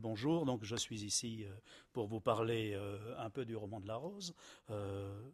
Bonjour, 0.00 0.46
donc 0.46 0.62
je 0.62 0.76
suis 0.76 1.02
ici 1.02 1.42
euh, 1.42 1.52
pour 1.92 2.06
vous 2.06 2.20
parler 2.20 2.72
euh, 2.74 3.16
un 3.18 3.30
peu 3.30 3.44
du 3.44 3.56
roman 3.56 3.80
de 3.80 3.88
la 3.88 3.96
Rose. 3.96 4.32
Euh, 4.70 5.28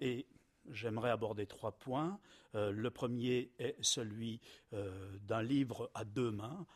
et 0.00 0.24
j'aimerais 0.70 1.10
aborder 1.10 1.46
trois 1.46 1.72
points. 1.72 2.18
le 2.54 2.88
premier 2.88 3.52
est 3.58 3.76
celui 3.82 4.40
d'un 4.72 5.42
livre 5.42 5.90
à 5.94 6.04
deux 6.04 6.32
mains, 6.32 6.66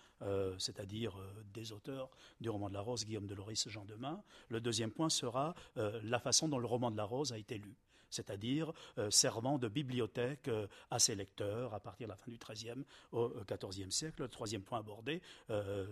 c'est-à-dire 0.58 1.18
des 1.52 1.72
auteurs 1.72 2.08
du 2.40 2.48
roman 2.48 2.68
de 2.68 2.74
la 2.74 2.80
Rose, 2.80 3.04
Guillaume 3.04 3.26
de 3.26 3.34
Loris, 3.34 3.68
Jean 3.68 3.84
Demain. 3.84 4.22
Le 4.48 4.60
deuxième 4.60 4.92
point 4.92 5.10
sera 5.10 5.54
la 5.74 6.20
façon 6.20 6.48
dont 6.48 6.58
le 6.58 6.66
roman 6.66 6.92
de 6.92 6.96
la 6.96 7.04
Rose 7.04 7.32
a 7.32 7.38
été 7.38 7.58
lu 7.58 7.76
c'est-à-dire 8.10 8.72
euh, 8.98 9.10
servant 9.10 9.58
de 9.58 9.68
bibliothèque 9.68 10.48
euh, 10.48 10.66
à 10.90 10.98
ses 10.98 11.14
lecteurs 11.14 11.72
à 11.72 11.80
partir 11.80 12.06
de 12.06 12.10
la 12.12 12.16
fin 12.16 12.30
du 12.30 12.38
XIIIe 12.38 12.84
au 13.12 13.32
XIVe 13.48 13.86
euh, 13.86 13.90
siècle. 13.90 14.22
Le 14.22 14.28
troisième 14.28 14.62
point 14.62 14.80
abordé, 14.80 15.22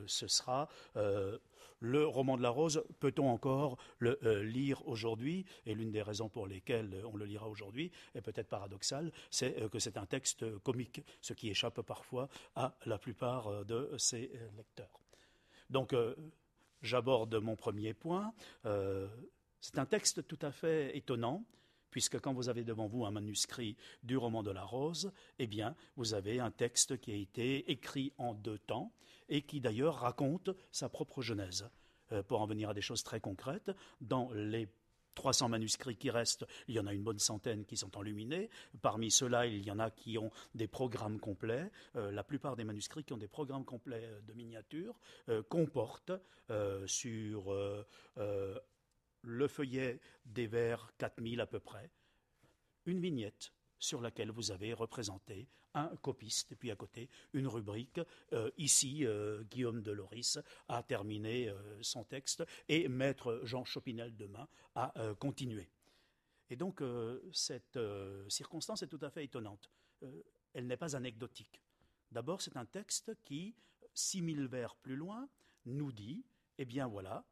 ce 0.07 0.27
sera 0.27 0.69
le 1.81 2.07
roman 2.07 2.37
de 2.37 2.43
la 2.43 2.51
rose. 2.51 2.83
Peut-on 2.99 3.29
encore 3.29 3.79
le 3.99 4.43
lire 4.43 4.87
aujourd'hui? 4.89 5.45
Et 5.67 5.75
l'une 5.75 5.91
des 5.91 6.03
raisons 6.03 6.29
pour 6.29 6.47
lesquelles 6.47 7.03
on 7.11 7.17
le 7.17 7.25
lira 7.25 7.49
aujourd'hui 7.49 7.91
est 8.15 8.21
peut-être 8.21 8.49
paradoxale, 8.49 9.13
c'est 9.31 9.71
que 9.71 9.79
c'est 9.79 9.97
un 9.97 10.07
texte 10.07 10.59
comique, 10.61 11.03
ce 11.21 11.33
qui 11.33 11.49
échappe 11.49 11.81
parfois 11.83 12.29
à 12.57 12.75
la 12.87 12.99
plupart 12.99 13.65
de 13.65 13.91
ses 13.97 14.33
lecteurs. 14.57 15.01
Donc, 15.71 15.95
j'aborde 16.83 17.35
mon 17.37 17.57
premier 17.57 17.95
point. 17.95 18.33
c'est 19.61 19.79
un 19.79 19.87
texte 19.87 20.27
tout 20.27 20.39
à 20.43 20.51
fait 20.51 20.97
étonnant 20.97 21.45
puisque 21.91 22.21
quand 22.21 22.33
vous 22.33 22.49
avez 22.49 22.65
devant 22.65 22.87
vous 22.87 23.05
un 23.05 23.11
manuscrit 23.11 23.77
du 24.03 24.17
roman 24.17 24.43
de 24.43 24.51
la 24.51 24.65
Rose, 24.65 25.13
eh 25.39 25.47
bien, 25.47 25.75
vous 25.97 26.15
avez 26.15 26.41
un 26.41 26.51
texte 26.51 26.99
qui 27.01 27.13
a 27.13 27.17
été 27.17 27.71
écrit 27.71 28.13
en 28.19 28.35
deux 28.35 28.59
temps 28.59 28.93
et 29.29 29.43
qui 29.43 29.61
d'ailleurs 29.61 29.97
raconte 29.97 30.51
sa 30.71 30.89
propre 30.89 31.23
genèse. 31.23 31.69
Euh, 32.13 32.23
pour 32.23 32.41
en 32.41 32.47
venir 32.47 32.71
à 32.71 32.75
des 32.75 32.81
choses 32.81 33.03
très 33.03 33.21
concrètes, 33.21 33.71
dans 34.01 34.31
les 34.33 34.69
300 35.15 35.49
manuscrits 35.49 35.97
qui 35.97 36.11
restent, 36.11 36.47
il 36.69 36.77
y 36.77 36.81
en 36.81 36.87
a 36.87 36.95
une 36.95 37.03
bonne 37.03 37.19
centaine 37.19 37.65
qui 37.65 37.77
sont 37.77 37.99
enluminés. 37.99 38.49
Parmi 38.81 39.11
ceux-là, 39.11 39.47
il 39.47 39.67
y 39.67 39.71
en 39.71 39.79
a 39.79 39.91
qui 39.91 40.17
ont 40.17 40.31
des 40.55 40.69
programmes 40.69 41.19
complets. 41.19 41.71
Euh, 41.97 42.13
la 42.13 42.23
plupart 42.23 42.57
des 42.57 42.65
manuscrits 42.65 43.05
qui 43.05 43.13
ont 43.13 43.19
des 43.19 43.29
programmes 43.29 43.65
complets 43.65 44.05
euh, 44.05 44.21
de 44.23 44.33
miniatures 44.33 44.99
comportent 45.49 46.13
sur 46.87 47.53
le 49.23 49.49
feuillet 49.49 50.01
des 50.25 50.47
vers 50.47 50.93
4000 50.99 51.41
à 51.41 51.47
peu 51.47 51.61
près, 51.61 51.91
une 52.87 53.01
vignette 53.01 53.53
sur 53.79 54.01
laquelle 54.01 54.31
vous 54.31 54.51
avez 54.51 54.73
représenté 54.73 55.49
un 55.75 55.89
copiste, 55.97 56.53
et 56.53 56.57
puis 56.57 56.71
à 56.71 56.77
côté 56.77 57.09
une 57.33 57.47
rubrique. 57.47 58.01
Euh, 58.33 58.51
ici, 58.57 59.07
euh, 59.07 59.43
Guillaume 59.45 59.83
de 59.83 59.93
Loris 59.93 60.39
a 60.69 60.83
terminé 60.83 61.49
euh, 61.49 61.83
son 61.83 62.05
texte 62.05 62.45
et 62.69 62.89
maître 62.89 63.41
Jean 63.45 63.65
Chopinel 63.65 64.17
demain 64.17 64.49
a 64.75 64.93
continué. 65.19 65.69
Et 66.51 66.57
donc, 66.57 66.83
cette 67.33 67.79
circonstance 68.29 68.83
est 68.83 68.87
tout 68.87 69.01
à 69.03 69.11
fait 69.11 69.25
étonnante. 69.25 69.69
elle 70.55 70.69
n'est 70.69 70.77
pas 70.77 70.95
anecdotique. 70.95 71.61
D'abord, 72.13 72.41
c'est 72.41 72.57
un 72.57 72.65
texte 72.65 73.13
qui, 73.25 73.57
6000 73.93 74.47
vers 74.47 74.77
plus 74.77 74.95
loin, 74.95 75.29
nous 75.67 75.91
dit, 75.91 76.25
eh 76.59 76.65
bien 76.65 76.87
voilà, 76.87 77.25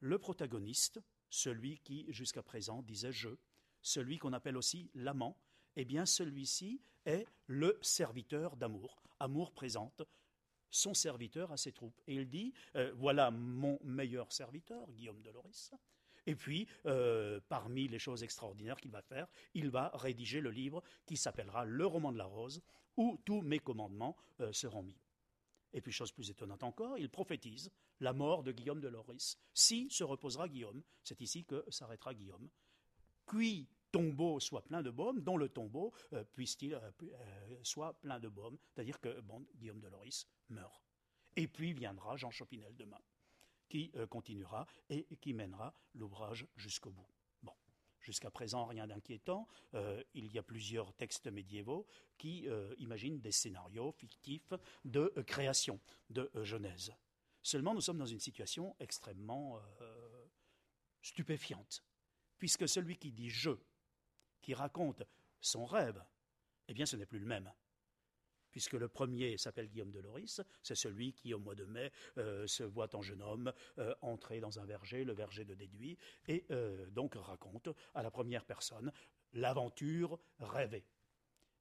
le 0.00 0.18
protagoniste, 0.18 1.00
celui 1.28 1.78
qui 1.78 2.06
jusqu'à 2.08 2.42
présent 2.42 2.82
disait 2.82 3.12
je, 3.12 3.30
celui 3.82 4.18
qu'on 4.18 4.32
appelle 4.32 4.56
aussi 4.56 4.90
l'amant, 4.94 5.36
eh 5.76 5.84
bien 5.84 6.06
celui-ci 6.06 6.82
est 7.06 7.26
le 7.46 7.78
serviteur 7.82 8.56
d'amour. 8.56 9.02
Amour 9.20 9.52
présente 9.52 10.02
son 10.70 10.94
serviteur 10.94 11.52
à 11.52 11.56
ses 11.56 11.72
troupes. 11.72 12.00
Et 12.06 12.14
il 12.14 12.28
dit, 12.28 12.52
euh, 12.76 12.92
voilà 12.96 13.30
mon 13.30 13.78
meilleur 13.82 14.32
serviteur, 14.32 14.90
Guillaume 14.92 15.22
de 15.22 15.30
Loris. 15.30 15.72
Et 16.26 16.36
puis, 16.36 16.68
euh, 16.86 17.40
parmi 17.48 17.88
les 17.88 17.98
choses 17.98 18.22
extraordinaires 18.22 18.80
qu'il 18.80 18.90
va 18.90 19.02
faire, 19.02 19.26
il 19.54 19.70
va 19.70 19.90
rédiger 19.94 20.40
le 20.40 20.50
livre 20.50 20.82
qui 21.06 21.16
s'appellera 21.16 21.64
Le 21.64 21.86
roman 21.86 22.12
de 22.12 22.18
la 22.18 22.24
rose, 22.24 22.62
où 22.96 23.18
tous 23.24 23.40
mes 23.40 23.58
commandements 23.58 24.16
euh, 24.40 24.52
seront 24.52 24.82
mis. 24.82 25.00
Et 25.72 25.80
puis, 25.80 25.92
chose 25.92 26.12
plus 26.12 26.30
étonnante 26.30 26.62
encore, 26.62 26.98
il 26.98 27.08
prophétise 27.08 27.70
la 28.00 28.12
mort 28.12 28.42
de 28.42 28.52
Guillaume 28.52 28.80
de 28.80 28.88
Loris. 28.88 29.38
Si 29.54 29.88
se 29.90 30.04
reposera 30.04 30.48
Guillaume, 30.48 30.82
c'est 31.04 31.20
ici 31.20 31.44
que 31.44 31.64
s'arrêtera 31.68 32.14
Guillaume. 32.14 32.48
Qui 33.30 33.68
tombeau 33.90 34.40
soit 34.40 34.62
plein 34.62 34.82
de 34.82 34.90
baume, 34.90 35.20
dont 35.20 35.36
le 35.36 35.48
tombeau 35.48 35.92
euh, 36.12 36.24
puisse-t-il 36.24 36.74
euh, 36.74 36.90
euh, 37.02 37.58
soit 37.62 37.94
plein 38.00 38.18
de 38.18 38.28
baume, 38.28 38.58
c'est-à-dire 38.72 39.00
que 39.00 39.20
bon, 39.20 39.46
Guillaume 39.56 39.80
de 39.80 39.88
Loris 39.88 40.26
meurt. 40.48 40.82
Et 41.36 41.46
puis 41.46 41.72
viendra 41.72 42.16
Jean 42.16 42.30
Chopinel 42.30 42.76
demain, 42.76 43.00
qui 43.68 43.92
continuera 44.08 44.66
et 44.88 45.06
qui 45.20 45.32
mènera 45.32 45.72
l'ouvrage 45.94 46.44
jusqu'au 46.56 46.90
bout. 46.90 47.06
Jusqu'à 48.00 48.30
présent, 48.30 48.64
rien 48.64 48.86
d'inquiétant. 48.86 49.46
Euh, 49.74 50.02
il 50.14 50.32
y 50.32 50.38
a 50.38 50.42
plusieurs 50.42 50.92
textes 50.94 51.26
médiévaux 51.26 51.86
qui 52.16 52.48
euh, 52.48 52.74
imaginent 52.78 53.20
des 53.20 53.32
scénarios 53.32 53.92
fictifs 53.92 54.52
de 54.84 55.12
euh, 55.16 55.22
création, 55.22 55.78
de 56.08 56.30
Genèse. 56.42 56.92
Seulement, 57.42 57.74
nous 57.74 57.80
sommes 57.80 57.98
dans 57.98 58.06
une 58.06 58.20
situation 58.20 58.76
extrêmement 58.80 59.58
stupéfiante, 61.00 61.82
puisque 62.38 62.68
celui 62.68 62.98
qui 62.98 63.12
dit 63.12 63.30
je, 63.30 63.52
qui 64.42 64.52
raconte 64.52 65.02
son 65.40 65.64
rêve, 65.64 66.04
eh 66.68 66.74
bien, 66.74 66.84
ce 66.84 66.96
n'est 66.96 67.06
plus 67.06 67.18
le 67.18 67.24
même 67.24 67.50
puisque 68.50 68.74
le 68.74 68.88
premier 68.88 69.36
s'appelle 69.36 69.68
Guillaume 69.68 69.90
de 69.90 70.00
Loris, 70.00 70.40
c'est 70.62 70.74
celui 70.74 71.12
qui, 71.12 71.34
au 71.34 71.38
mois 71.38 71.54
de 71.54 71.64
mai, 71.64 71.90
euh, 72.18 72.46
se 72.46 72.62
voit 72.62 72.94
en 72.94 73.02
jeune 73.02 73.22
homme 73.22 73.52
euh, 73.78 73.94
entrer 74.00 74.40
dans 74.40 74.58
un 74.58 74.64
verger, 74.64 75.04
le 75.04 75.12
verger 75.12 75.44
de 75.44 75.54
Déduit, 75.54 75.96
et 76.28 76.44
euh, 76.50 76.88
donc 76.90 77.14
raconte 77.14 77.68
à 77.94 78.02
la 78.02 78.10
première 78.10 78.44
personne 78.44 78.92
l'aventure 79.32 80.18
rêvée. 80.38 80.84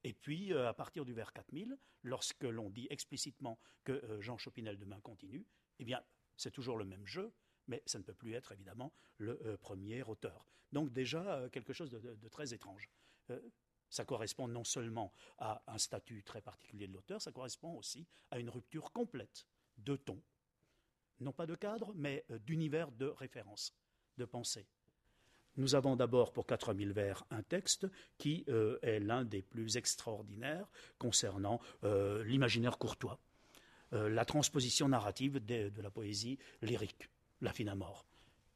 Et 0.03 0.13
puis, 0.13 0.53
à 0.53 0.73
partir 0.73 1.03
du 1.03 1.13
vers 1.13 1.33
4000, 1.33 1.77
lorsque 2.03 2.43
l'on 2.43 2.69
dit 2.69 2.87
explicitement 2.89 3.59
que 3.83 4.01
Jean 4.21 4.37
Chopinel 4.37 4.79
demain 4.79 4.99
continue, 5.01 5.45
eh 5.77 5.83
bien, 5.83 6.01
c'est 6.37 6.51
toujours 6.51 6.77
le 6.77 6.85
même 6.85 7.05
jeu, 7.05 7.33
mais 7.67 7.83
ça 7.85 7.99
ne 7.99 8.03
peut 8.03 8.13
plus 8.13 8.33
être 8.33 8.53
évidemment 8.53 8.93
le 9.17 9.57
premier 9.57 10.01
auteur. 10.03 10.47
Donc 10.71 10.93
déjà 10.93 11.49
quelque 11.51 11.73
chose 11.73 11.89
de, 11.89 11.99
de 11.99 12.27
très 12.29 12.53
étrange. 12.53 12.89
Ça 13.89 14.05
correspond 14.05 14.47
non 14.47 14.63
seulement 14.63 15.11
à 15.39 15.63
un 15.67 15.77
statut 15.77 16.23
très 16.23 16.41
particulier 16.41 16.87
de 16.87 16.93
l'auteur, 16.93 17.21
ça 17.21 17.31
correspond 17.31 17.75
aussi 17.75 18.05
à 18.31 18.39
une 18.39 18.49
rupture 18.49 18.91
complète 18.91 19.47
de 19.77 19.95
ton, 19.95 20.21
non 21.21 21.31
pas 21.31 21.45
de 21.45 21.55
cadre, 21.55 21.91
mais 21.95 22.25
euh, 22.31 22.39
d'univers 22.39 22.91
de 22.91 23.07
référence, 23.07 23.73
de 24.17 24.25
pensée. 24.25 24.67
Nous 25.57 25.75
avons 25.75 25.95
d'abord 25.95 26.31
pour 26.31 26.45
4000 26.45 26.93
vers 26.93 27.25
un 27.31 27.41
texte 27.41 27.87
qui 28.17 28.45
euh, 28.47 28.79
est 28.81 28.99
l'un 28.99 29.25
des 29.25 29.41
plus 29.41 29.77
extraordinaires 29.77 30.67
concernant 30.97 31.59
euh, 31.83 32.23
l'imaginaire 32.23 32.77
courtois, 32.77 33.19
la 33.91 34.23
transposition 34.23 34.87
narrative 34.87 35.43
de, 35.43 35.81
la 35.81 35.89
poésie 35.89 36.37
lyrique, 36.61 37.09
la 37.41 37.51
fine 37.51 37.69
à 37.69 37.73
mort. 37.75 38.05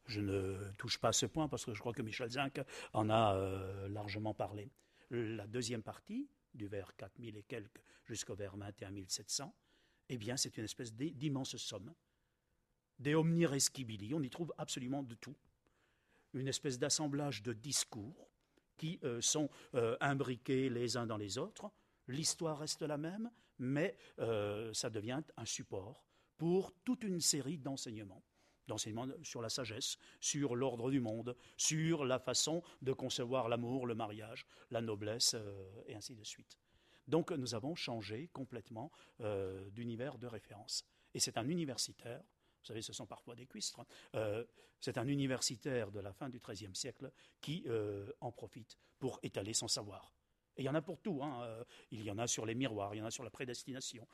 Je 0.06 0.22
ne 0.22 0.60
touche 0.78 1.00
pas 1.00 1.08
à 1.08 1.12
ce 1.12 1.26
point 1.26 1.48
parce 1.48 1.66
que 1.66 1.74
je 1.74 1.80
crois 1.80 1.92
que 1.92 2.04
Michel 2.04 2.30
Zinc 2.30 2.62
en 2.94 3.10
a 3.10 3.36
largement 3.88 4.36
parlé. 4.36 4.70
La 5.13 5.46
deuxième 5.46 5.84
partie, 5.84 6.28
du 6.56 6.66
vers 6.66 6.96
4000 6.96 7.38
et 7.38 7.44
quelques 7.44 7.84
jusqu'au 8.03 8.34
vers 8.34 8.57
21700, 8.57 9.56
eh 10.09 10.18
bien, 10.18 10.38
c'est 10.38 10.57
une 10.57 10.63
espèce 10.63 10.91
d'immense 10.91 11.56
somme. 11.57 11.94
Des 12.97 13.13
omni 13.13 13.46
rescibili, 13.46 14.16
on 14.16 14.23
y 14.23 14.29
trouve 14.31 14.52
absolument 14.57 15.03
de 15.03 15.13
tout. 15.13 15.35
Une 16.34 16.47
espèce 16.47 16.79
d'assemblage 16.79 17.44
de 17.44 17.53
discours 17.53 18.28
qui 18.75 19.00
euh, 19.03 19.22
sont 19.22 19.52
euh, 19.75 19.96
imbriqués 20.02 20.68
les 20.69 20.97
uns 20.97 21.06
dans 21.06 21.18
les 21.18 21.38
autres. 21.38 21.69
L'histoire 22.07 22.57
reste 22.57 22.81
la 22.81 22.97
même, 22.97 23.29
mais 23.59 23.96
euh, 24.17 24.73
ça 24.73 24.90
devient 24.90 25.22
un 25.38 25.46
support 25.46 26.03
pour 26.38 26.73
toute 26.84 27.03
une 27.03 27.22
série 27.22 27.59
d'enseignements 27.59 28.23
d'enseignement 28.68 29.08
sur 29.24 29.42
la 29.42 29.50
sagesse, 29.50 29.98
sur 30.20 30.56
l'ordre 30.56 30.90
du 30.90 31.00
monde, 31.00 31.36
sur 31.58 32.06
la 32.06 32.20
façon 32.20 32.64
de 32.82 32.94
concevoir 32.94 33.50
l'amour, 33.50 33.86
le 33.86 33.96
mariage, 33.96 34.46
la 34.72 34.82
noblesse, 34.82 35.36
euh, 35.36 35.84
et 35.88 35.96
ainsi 35.96 36.16
de 36.16 36.24
suite. 36.24 36.58
Donc 37.08 37.32
nous 37.32 37.54
avons 37.56 37.76
changé 37.76 38.30
complètement 38.32 38.92
euh, 39.22 39.70
d'univers 39.72 40.18
de 40.18 40.28
référence. 40.28 40.86
Et 41.14 41.20
c'est 41.20 41.38
un 41.38 41.48
universitaire, 41.48 42.22
vous 42.22 42.68
savez, 42.68 42.82
ce 42.82 42.94
sont 42.94 43.06
parfois 43.06 43.36
des 43.36 43.46
cuistres, 43.46 43.86
euh, 44.16 44.46
c'est 44.80 44.98
un 44.98 45.08
universitaire 45.08 45.92
de 45.92 46.00
la 46.00 46.14
fin 46.14 46.30
du 46.30 46.40
XIIIe 46.40 46.76
siècle 46.76 47.12
qui 47.40 47.66
en 48.20 48.32
profite 48.32 48.78
pour 49.00 49.20
étaler 49.24 49.54
son 49.54 49.70
savoir. 49.70 50.12
Et 50.58 50.62
il 50.62 50.66
y 50.66 50.70
en 50.70 50.76
a 50.76 50.82
pour 50.82 51.00
tout. 51.00 51.24
Hein. 51.24 51.66
Il 51.92 52.04
y 52.04 52.12
en 52.12 52.18
a 52.18 52.28
sur 52.28 52.46
les 52.46 52.54
miroirs, 52.54 52.94
il 52.94 52.98
y 52.98 53.02
en 53.02 53.06
a 53.06 53.12
sur 53.12 53.24
la 53.24 53.30
prédestination. 53.30 54.06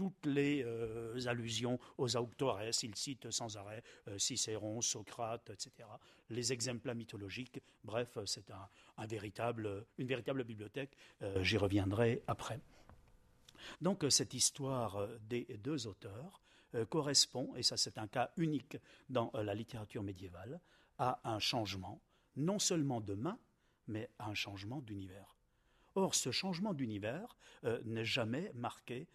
Toutes 0.00 0.24
les 0.24 0.62
euh, 0.64 1.26
allusions 1.26 1.78
aux 1.98 2.16
auctores, 2.16 2.62
il 2.62 2.96
cite 2.96 3.30
sans 3.30 3.58
arrêt 3.58 3.82
Cicéron, 4.16 4.80
Socrate, 4.80 5.50
etc. 5.50 5.86
Les 6.30 6.54
exemples 6.54 6.94
mythologiques. 6.94 7.60
Bref, 7.84 8.16
c'est 8.24 8.50
un, 8.50 9.06
véritable, 9.06 9.84
une 9.98 10.06
véritable 10.06 10.42
bibliothèque. 10.44 10.96
J'y 11.42 11.58
reviendrai 11.58 12.22
après. 12.26 12.60
Donc 13.82 14.06
cette 14.08 14.32
histoire 14.32 15.06
des 15.28 15.44
deux 15.62 15.86
auteurs 15.86 16.40
correspond, 16.88 17.54
et 17.56 17.62
ça 17.62 17.76
c'est 17.76 17.98
un 17.98 18.08
cas 18.08 18.30
unique 18.38 18.78
dans 19.10 19.30
la 19.34 19.54
littérature 19.54 20.02
médiévale, 20.02 20.62
à 20.96 21.20
un 21.24 21.40
changement, 21.40 22.00
non 22.36 22.58
seulement 22.58 23.02
de 23.02 23.12
main, 23.12 23.38
mais 23.86 24.08
à 24.18 24.30
un 24.30 24.34
changement 24.34 24.80
d'univers. 24.80 25.36
Or, 25.94 26.14
ce 26.14 26.30
changement 26.30 26.72
d'univers 26.72 27.36
n'est 27.84 28.06
jamais 28.06 28.50
marqué 28.54 29.06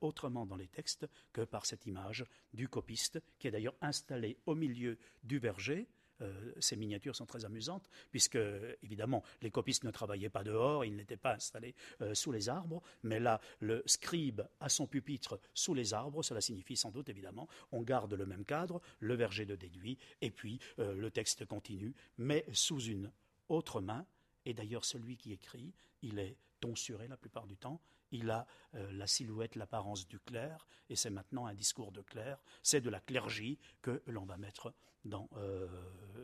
autrement 0.00 0.46
dans 0.46 0.56
les 0.56 0.68
textes 0.68 1.06
que 1.32 1.42
par 1.42 1.66
cette 1.66 1.86
image 1.86 2.24
du 2.52 2.68
copiste, 2.68 3.22
qui 3.38 3.48
est 3.48 3.50
d'ailleurs 3.50 3.76
installé 3.80 4.38
au 4.46 4.54
milieu 4.54 4.98
du 5.24 5.38
verger, 5.38 5.88
euh, 6.22 6.52
ces 6.60 6.76
miniatures 6.76 7.16
sont 7.16 7.26
très 7.26 7.44
amusantes, 7.44 7.88
puisque, 8.10 8.38
évidemment, 8.82 9.22
les 9.40 9.50
copistes 9.50 9.84
ne 9.84 9.90
travaillaient 9.90 10.30
pas 10.30 10.44
dehors, 10.44 10.84
ils 10.84 10.94
n'étaient 10.94 11.16
pas 11.16 11.34
installés 11.34 11.74
euh, 12.00 12.14
sous 12.14 12.32
les 12.32 12.48
arbres, 12.48 12.82
mais 13.02 13.20
là, 13.20 13.40
le 13.60 13.82
scribe 13.86 14.42
a 14.60 14.68
son 14.68 14.86
pupitre 14.86 15.40
sous 15.54 15.74
les 15.74 15.94
arbres, 15.94 16.22
cela 16.22 16.40
signifie 16.40 16.76
sans 16.76 16.90
doute, 16.90 17.08
évidemment, 17.08 17.48
on 17.72 17.82
garde 17.82 18.14
le 18.14 18.26
même 18.26 18.44
cadre, 18.44 18.80
le 19.00 19.14
verger 19.14 19.46
de 19.46 19.56
déduit, 19.56 19.98
et 20.20 20.30
puis 20.30 20.60
euh, 20.78 20.94
le 20.94 21.10
texte 21.10 21.44
continue, 21.46 21.94
mais 22.18 22.44
sous 22.52 22.80
une 22.80 23.10
autre 23.48 23.80
main, 23.80 24.06
et 24.44 24.54
d'ailleurs, 24.54 24.84
celui 24.84 25.16
qui 25.16 25.32
écrit, 25.32 25.72
il 26.02 26.18
est 26.18 26.36
tonsuré 26.60 27.08
la 27.08 27.16
plupart 27.16 27.46
du 27.46 27.56
temps, 27.56 27.80
il 28.12 28.30
a 28.30 28.46
la 28.72 29.06
silhouette, 29.06 29.56
l'apparence 29.56 30.06
du 30.06 30.18
clerc, 30.18 30.66
et 30.88 30.96
c'est 30.96 31.10
maintenant 31.10 31.46
un 31.46 31.54
discours 31.54 31.92
de 31.92 32.00
clerc, 32.00 32.38
c'est 32.62 32.80
de 32.80 32.90
la 32.90 33.00
clergie 33.00 33.58
que 33.82 34.02
l'on 34.06 34.24
va 34.24 34.36
mettre 34.36 34.72
dans 35.04 35.28
euh, 35.36 35.66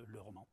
le 0.07 0.21
roman. 0.21 0.47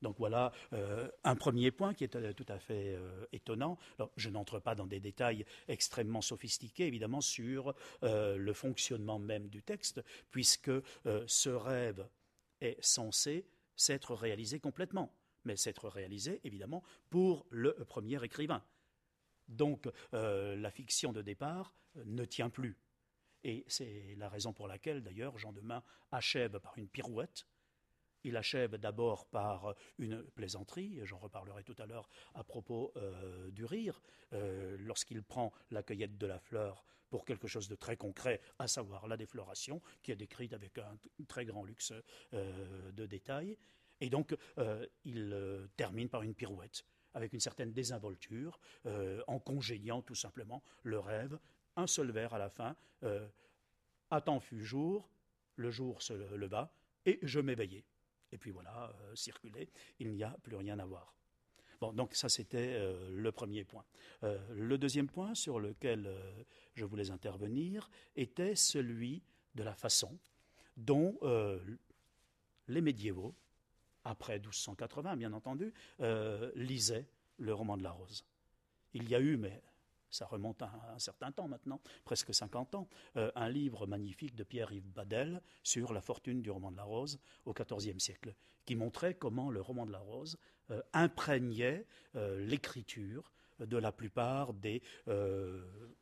Donc 0.00 0.16
voilà 0.18 0.52
euh, 0.72 1.08
un 1.24 1.34
premier 1.34 1.70
point 1.70 1.92
qui 1.92 2.04
est 2.04 2.14
euh, 2.14 2.32
tout 2.32 2.46
à 2.48 2.58
fait 2.58 2.98
étonnant. 3.32 3.78
je 4.16 4.30
n'entre 4.30 4.58
pas 4.58 4.74
dans 4.74 4.86
des 4.86 5.00
détails 5.00 5.44
extrêmement 5.66 6.22
sophistiqués, 6.22 6.86
évidemment, 6.86 7.20
sur 7.20 7.74
le 8.02 8.52
fonctionnement 8.52 9.18
même 9.18 9.48
du 9.48 9.62
texte, 9.62 10.02
puisque 10.30 10.70
ce 11.26 11.50
rêve 11.50 12.08
est 12.60 12.82
censé 12.82 13.46
s'être 13.76 14.14
réalisé 14.14 14.60
complètement, 14.60 15.12
mais 15.44 15.56
s'être 15.56 15.88
réalisé, 15.88 16.40
évidemment, 16.44 16.82
pour 17.10 17.46
le 17.50 17.72
premier 17.86 18.22
écrivain. 18.24 18.62
Donc 19.48 19.88
la 20.12 20.70
fiction 20.70 21.12
de 21.12 21.22
départ 21.22 21.74
ne 22.04 22.24
tient 22.24 22.50
plus. 22.50 22.78
Et 23.44 23.64
c'est 23.68 24.14
la 24.16 24.28
raison 24.28 24.52
pour 24.52 24.68
laquelle, 24.68 25.02
d'ailleurs, 25.02 25.38
Jean 25.38 25.52
Demain 25.52 25.82
achève 26.10 26.58
par 26.58 26.76
une 26.76 26.88
pirouette 26.88 27.46
il 28.24 28.36
achève 28.36 28.76
d'abord 28.76 29.26
par 29.26 29.74
une 29.98 30.22
plaisanterie, 30.22 31.00
j'en 31.04 31.18
reparlerai 31.18 31.62
tout 31.64 31.76
à 31.78 31.86
l'heure 31.86 32.08
à 32.34 32.44
propos 32.44 32.92
euh, 32.96 33.50
du 33.50 33.64
rire, 33.64 34.02
euh, 34.32 34.76
lorsqu'il 34.80 35.22
prend 35.22 35.52
la 35.70 35.82
cueillette 35.82 36.18
de 36.18 36.26
la 36.26 36.38
fleur 36.38 36.84
pour 37.10 37.24
quelque 37.24 37.48
chose 37.48 37.68
de 37.68 37.74
très 37.74 37.96
concret, 37.96 38.40
à 38.58 38.68
savoir 38.68 39.06
la 39.08 39.16
défloration, 39.16 39.80
qui 40.02 40.12
est 40.12 40.16
décrite 40.16 40.52
avec 40.52 40.76
un 40.78 40.98
très 41.26 41.46
grand 41.46 41.64
luxe 41.64 41.92
euh, 42.34 42.92
de 42.92 43.06
détails. 43.06 43.56
Et 44.00 44.10
donc, 44.10 44.36
il 45.04 45.68
termine 45.76 46.08
par 46.08 46.22
une 46.22 46.32
pirouette, 46.32 46.84
avec 47.14 47.32
une 47.32 47.40
certaine 47.40 47.72
désinvolture, 47.72 48.60
en 49.26 49.38
congédiant 49.38 50.02
tout 50.02 50.14
simplement 50.14 50.62
le 50.82 50.98
rêve, 50.98 51.38
un 51.76 51.86
seul 51.86 52.10
vers 52.10 52.34
à 52.34 52.38
la 52.38 52.50
fin. 52.50 52.76
à 54.10 54.20
temps 54.20 54.40
fut 54.40 54.64
jour, 54.64 55.08
le 55.56 55.70
jour 55.70 56.02
se 56.02 56.12
leva, 56.12 56.72
et 57.06 57.18
je 57.22 57.40
m'éveillai. 57.40 57.84
Et 58.32 58.38
puis 58.38 58.50
voilà, 58.50 58.92
euh, 59.02 59.14
circuler, 59.14 59.70
il 59.98 60.12
n'y 60.12 60.22
a 60.22 60.36
plus 60.42 60.56
rien 60.56 60.78
à 60.78 60.84
voir. 60.84 61.14
Bon, 61.80 61.92
donc 61.92 62.14
ça 62.14 62.28
c'était 62.28 62.74
euh, 62.74 63.08
le 63.10 63.32
premier 63.32 63.64
point. 63.64 63.84
Euh, 64.24 64.38
le 64.52 64.76
deuxième 64.78 65.08
point 65.08 65.34
sur 65.34 65.60
lequel 65.60 66.12
je 66.74 66.84
voulais 66.84 67.10
intervenir 67.10 67.88
était 68.16 68.54
celui 68.54 69.22
de 69.54 69.62
la 69.62 69.74
façon 69.74 70.18
dont 70.76 71.18
les 72.68 72.80
médiévaux, 72.80 73.34
après 74.04 74.38
1280 74.38 75.16
bien 75.16 75.32
entendu, 75.32 75.72
lisaient 76.54 77.06
le 77.38 77.54
roman 77.54 77.76
de 77.76 77.82
la 77.82 77.90
rose. 77.90 78.24
Il 78.94 79.08
y 79.08 79.14
a 79.14 79.20
eu, 79.20 79.36
mais 79.36 79.62
ça 80.10 80.26
remonte 80.26 80.62
à 80.62 80.72
un 80.94 80.98
certain 80.98 81.30
temps 81.32 81.48
maintenant, 81.48 81.80
presque 82.04 82.32
50 82.32 82.74
ans, 82.74 82.88
euh, 83.16 83.30
un 83.34 83.48
livre 83.48 83.86
magnifique 83.86 84.34
de 84.34 84.44
Pierre-Yves 84.44 84.90
Badel 84.90 85.42
sur 85.62 85.92
la 85.92 86.00
fortune 86.00 86.42
du 86.42 86.50
roman 86.50 86.70
de 86.70 86.76
la 86.76 86.84
rose 86.84 87.18
au 87.44 87.52
XIVe 87.52 87.98
siècle, 87.98 88.34
qui 88.64 88.74
montrait 88.74 89.14
comment 89.14 89.50
le 89.50 89.60
roman 89.60 89.86
de 89.86 89.92
la 89.92 89.98
rose 89.98 90.38
euh, 90.70 90.80
imprégnait 90.92 91.86
euh, 92.16 92.38
l'écriture 92.46 93.32
de 93.58 93.76
la 93.76 93.90
plupart 93.90 94.54
des 94.54 94.80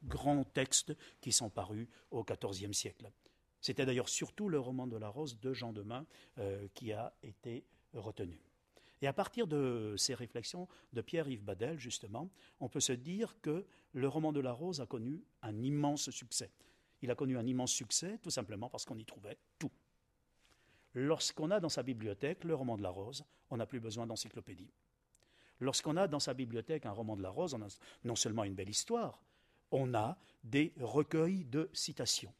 grands 0.04 0.44
textes 0.44 0.94
qui 1.22 1.32
sont 1.32 1.48
parus 1.48 1.88
au 2.10 2.22
XIVe 2.22 2.74
siècle. 2.74 3.10
C'était 3.62 3.86
d'ailleurs 3.86 4.10
surtout 4.10 4.50
le 4.50 4.58
roman 4.58 4.86
de 4.86 4.98
la 4.98 5.08
rose 5.08 5.40
de 5.40 5.54
Jean 5.54 5.72
Demain 5.72 6.04
qui 6.74 6.92
a 6.92 7.14
été 7.22 7.64
Et 9.02 9.06
à 9.06 9.12
partir 9.12 9.46
de 9.46 9.94
ces 9.98 10.14
réflexions 10.14 10.68
de 10.92 11.02
Pierre-Yves 11.02 11.44
Badel, 11.44 11.78
justement, 11.78 12.30
on 12.60 12.68
peut 12.68 12.80
se 12.80 12.92
dire 12.92 13.40
que 13.40 13.66
le 13.92 14.08
roman 14.08 14.32
de 14.32 14.40
la 14.40 14.52
Rose 14.52 14.80
a 14.80 14.86
connu 14.86 15.22
un 15.42 15.62
immense 15.62 16.10
succès. 16.10 16.50
Il 17.02 17.10
a 17.10 17.14
connu 17.14 17.36
un 17.36 17.46
immense 17.46 17.72
succès 17.72 18.18
tout 18.22 18.30
simplement 18.30 18.70
parce 18.70 18.84
qu'on 18.84 18.98
y 18.98 19.04
trouvait 19.04 19.38
tout. 19.58 19.70
Lorsqu'on 20.94 21.50
a 21.50 21.60
dans 21.60 21.68
sa 21.68 21.82
bibliothèque 21.82 22.44
le 22.44 22.54
roman 22.54 22.78
de 22.78 22.82
la 22.82 22.88
Rose, 22.88 23.24
on 23.50 23.58
n'a 23.58 23.66
plus 23.66 23.80
besoin 23.80 24.06
d'encyclopédie. 24.06 24.70
Lorsqu'on 25.60 25.96
a 25.96 26.08
dans 26.08 26.20
sa 26.20 26.32
bibliothèque 26.32 26.86
un 26.86 26.92
roman 26.92 27.16
de 27.16 27.22
la 27.22 27.30
Rose, 27.30 27.54
on 27.54 27.62
a 27.62 27.68
non 28.04 28.16
seulement 28.16 28.44
une 28.44 28.54
belle 28.54 28.70
histoire, 28.70 29.22
on 29.70 29.94
a 29.94 30.16
des 30.42 30.72
recueils 30.80 31.44
de 31.44 31.68
citations. 31.72 32.32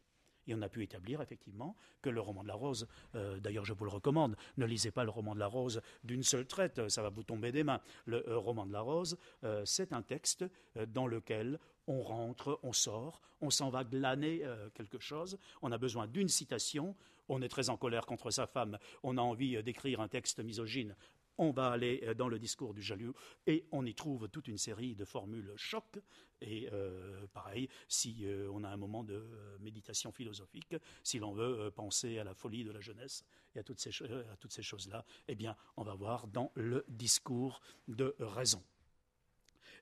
Et 0.46 0.54
on 0.54 0.62
a 0.62 0.68
pu 0.68 0.82
établir 0.82 1.20
effectivement 1.20 1.76
que 2.02 2.10
le 2.10 2.20
roman 2.20 2.42
de 2.42 2.48
la 2.48 2.54
rose, 2.54 2.86
euh, 3.14 3.38
d'ailleurs 3.40 3.64
je 3.64 3.72
vous 3.72 3.84
le 3.84 3.90
recommande, 3.90 4.36
ne 4.56 4.66
lisez 4.66 4.90
pas 4.90 5.04
le 5.04 5.10
roman 5.10 5.34
de 5.34 5.40
la 5.40 5.46
rose 5.46 5.80
d'une 6.04 6.22
seule 6.22 6.46
traite, 6.46 6.88
ça 6.88 7.02
va 7.02 7.08
vous 7.08 7.22
tomber 7.22 7.52
des 7.52 7.64
mains. 7.64 7.80
Le 8.04 8.28
euh, 8.28 8.38
roman 8.38 8.66
de 8.66 8.72
la 8.72 8.80
rose, 8.80 9.18
euh, 9.44 9.64
c'est 9.64 9.92
un 9.92 10.02
texte 10.02 10.44
dans 10.88 11.06
lequel 11.06 11.58
on 11.86 12.02
rentre, 12.02 12.58
on 12.62 12.72
sort, 12.72 13.20
on 13.40 13.50
s'en 13.50 13.70
va 13.70 13.84
glaner 13.84 14.42
quelque 14.74 14.98
chose, 14.98 15.38
on 15.62 15.72
a 15.72 15.78
besoin 15.78 16.06
d'une 16.06 16.28
citation, 16.28 16.96
on 17.28 17.42
est 17.42 17.48
très 17.48 17.70
en 17.70 17.76
colère 17.76 18.06
contre 18.06 18.30
sa 18.30 18.46
femme, 18.46 18.78
on 19.02 19.16
a 19.18 19.20
envie 19.20 19.62
d'écrire 19.62 20.00
un 20.00 20.08
texte 20.08 20.40
misogyne, 20.40 20.96
on 21.38 21.50
va 21.50 21.70
aller 21.70 22.00
euh, 22.04 22.14
dans 22.14 22.28
le 22.28 22.38
discours 22.38 22.74
du 22.74 22.82
jaloux 22.82 23.14
et 23.46 23.66
on 23.72 23.84
y 23.84 23.94
trouve 23.94 24.28
toute 24.28 24.48
une 24.48 24.58
série 24.58 24.94
de 24.94 25.04
formules 25.04 25.52
choc. 25.56 25.98
Et 26.40 26.68
euh, 26.72 27.26
pareil, 27.32 27.68
si 27.88 28.26
euh, 28.26 28.50
on 28.52 28.64
a 28.64 28.68
un 28.68 28.76
moment 28.76 29.04
de 29.04 29.24
méditation 29.60 30.12
philosophique, 30.12 30.76
si 31.02 31.18
l'on 31.18 31.32
veut 31.32 31.70
penser 31.70 32.18
à 32.18 32.24
la 32.24 32.34
folie 32.34 32.64
de 32.64 32.72
la 32.72 32.80
jeunesse 32.80 33.24
et 33.54 33.58
à 33.58 33.62
toutes 33.62 33.80
ces, 33.80 34.62
choses-là, 34.62 35.04
eh 35.28 35.34
bien, 35.34 35.56
on 35.76 35.82
va 35.82 35.94
voir 35.94 36.26
dans 36.26 36.52
le 36.54 36.84
discours 36.88 37.60
de 37.88 38.14
raison. 38.18 38.62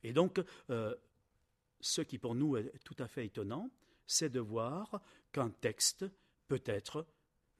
Et 0.04 0.12
donc, 0.12 0.40
ce 1.80 2.00
qui 2.02 2.18
pour 2.18 2.34
nous 2.34 2.56
est 2.56 2.72
tout 2.84 2.96
à 2.98 3.08
fait 3.08 3.26
étonnant, 3.26 3.70
c'est 4.06 4.30
de 4.30 4.40
voir 4.40 5.00
qu'un 5.32 5.50
texte 5.50 6.04
peut 6.46 6.62
être 6.66 7.06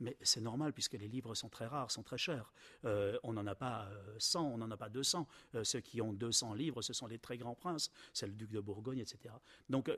mais 0.00 0.16
c'est 0.22 0.40
normal 0.40 0.72
puisque 0.72 0.94
les 0.94 1.08
livres 1.08 1.34
sont 1.34 1.48
très 1.48 1.66
rares, 1.66 1.90
sont 1.90 2.02
très 2.02 2.18
chers. 2.18 2.52
Euh, 2.84 3.18
on 3.22 3.32
n'en 3.32 3.46
a 3.46 3.54
pas 3.54 3.88
100, 4.18 4.40
euh, 4.40 4.54
on 4.54 4.58
n'en 4.58 4.70
a 4.70 4.76
pas 4.76 4.88
200. 4.88 5.26
Euh, 5.54 5.64
ceux 5.64 5.80
qui 5.80 6.00
ont 6.00 6.12
200 6.12 6.54
livres, 6.54 6.82
ce 6.82 6.92
sont 6.92 7.06
les 7.06 7.18
très 7.18 7.38
grands 7.38 7.54
princes, 7.54 7.90
c'est 8.12 8.26
le 8.26 8.32
duc 8.32 8.50
de 8.50 8.60
Bourgogne, 8.60 8.98
etc. 8.98 9.34
Donc 9.68 9.90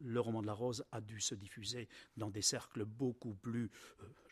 le 0.00 0.20
roman 0.20 0.42
de 0.42 0.46
la 0.46 0.54
rose 0.54 0.84
a 0.92 1.00
dû 1.00 1.20
se 1.20 1.34
diffuser 1.34 1.88
dans 2.16 2.30
des 2.30 2.42
cercles 2.42 2.84
beaucoup 2.84 3.34
plus, 3.34 3.70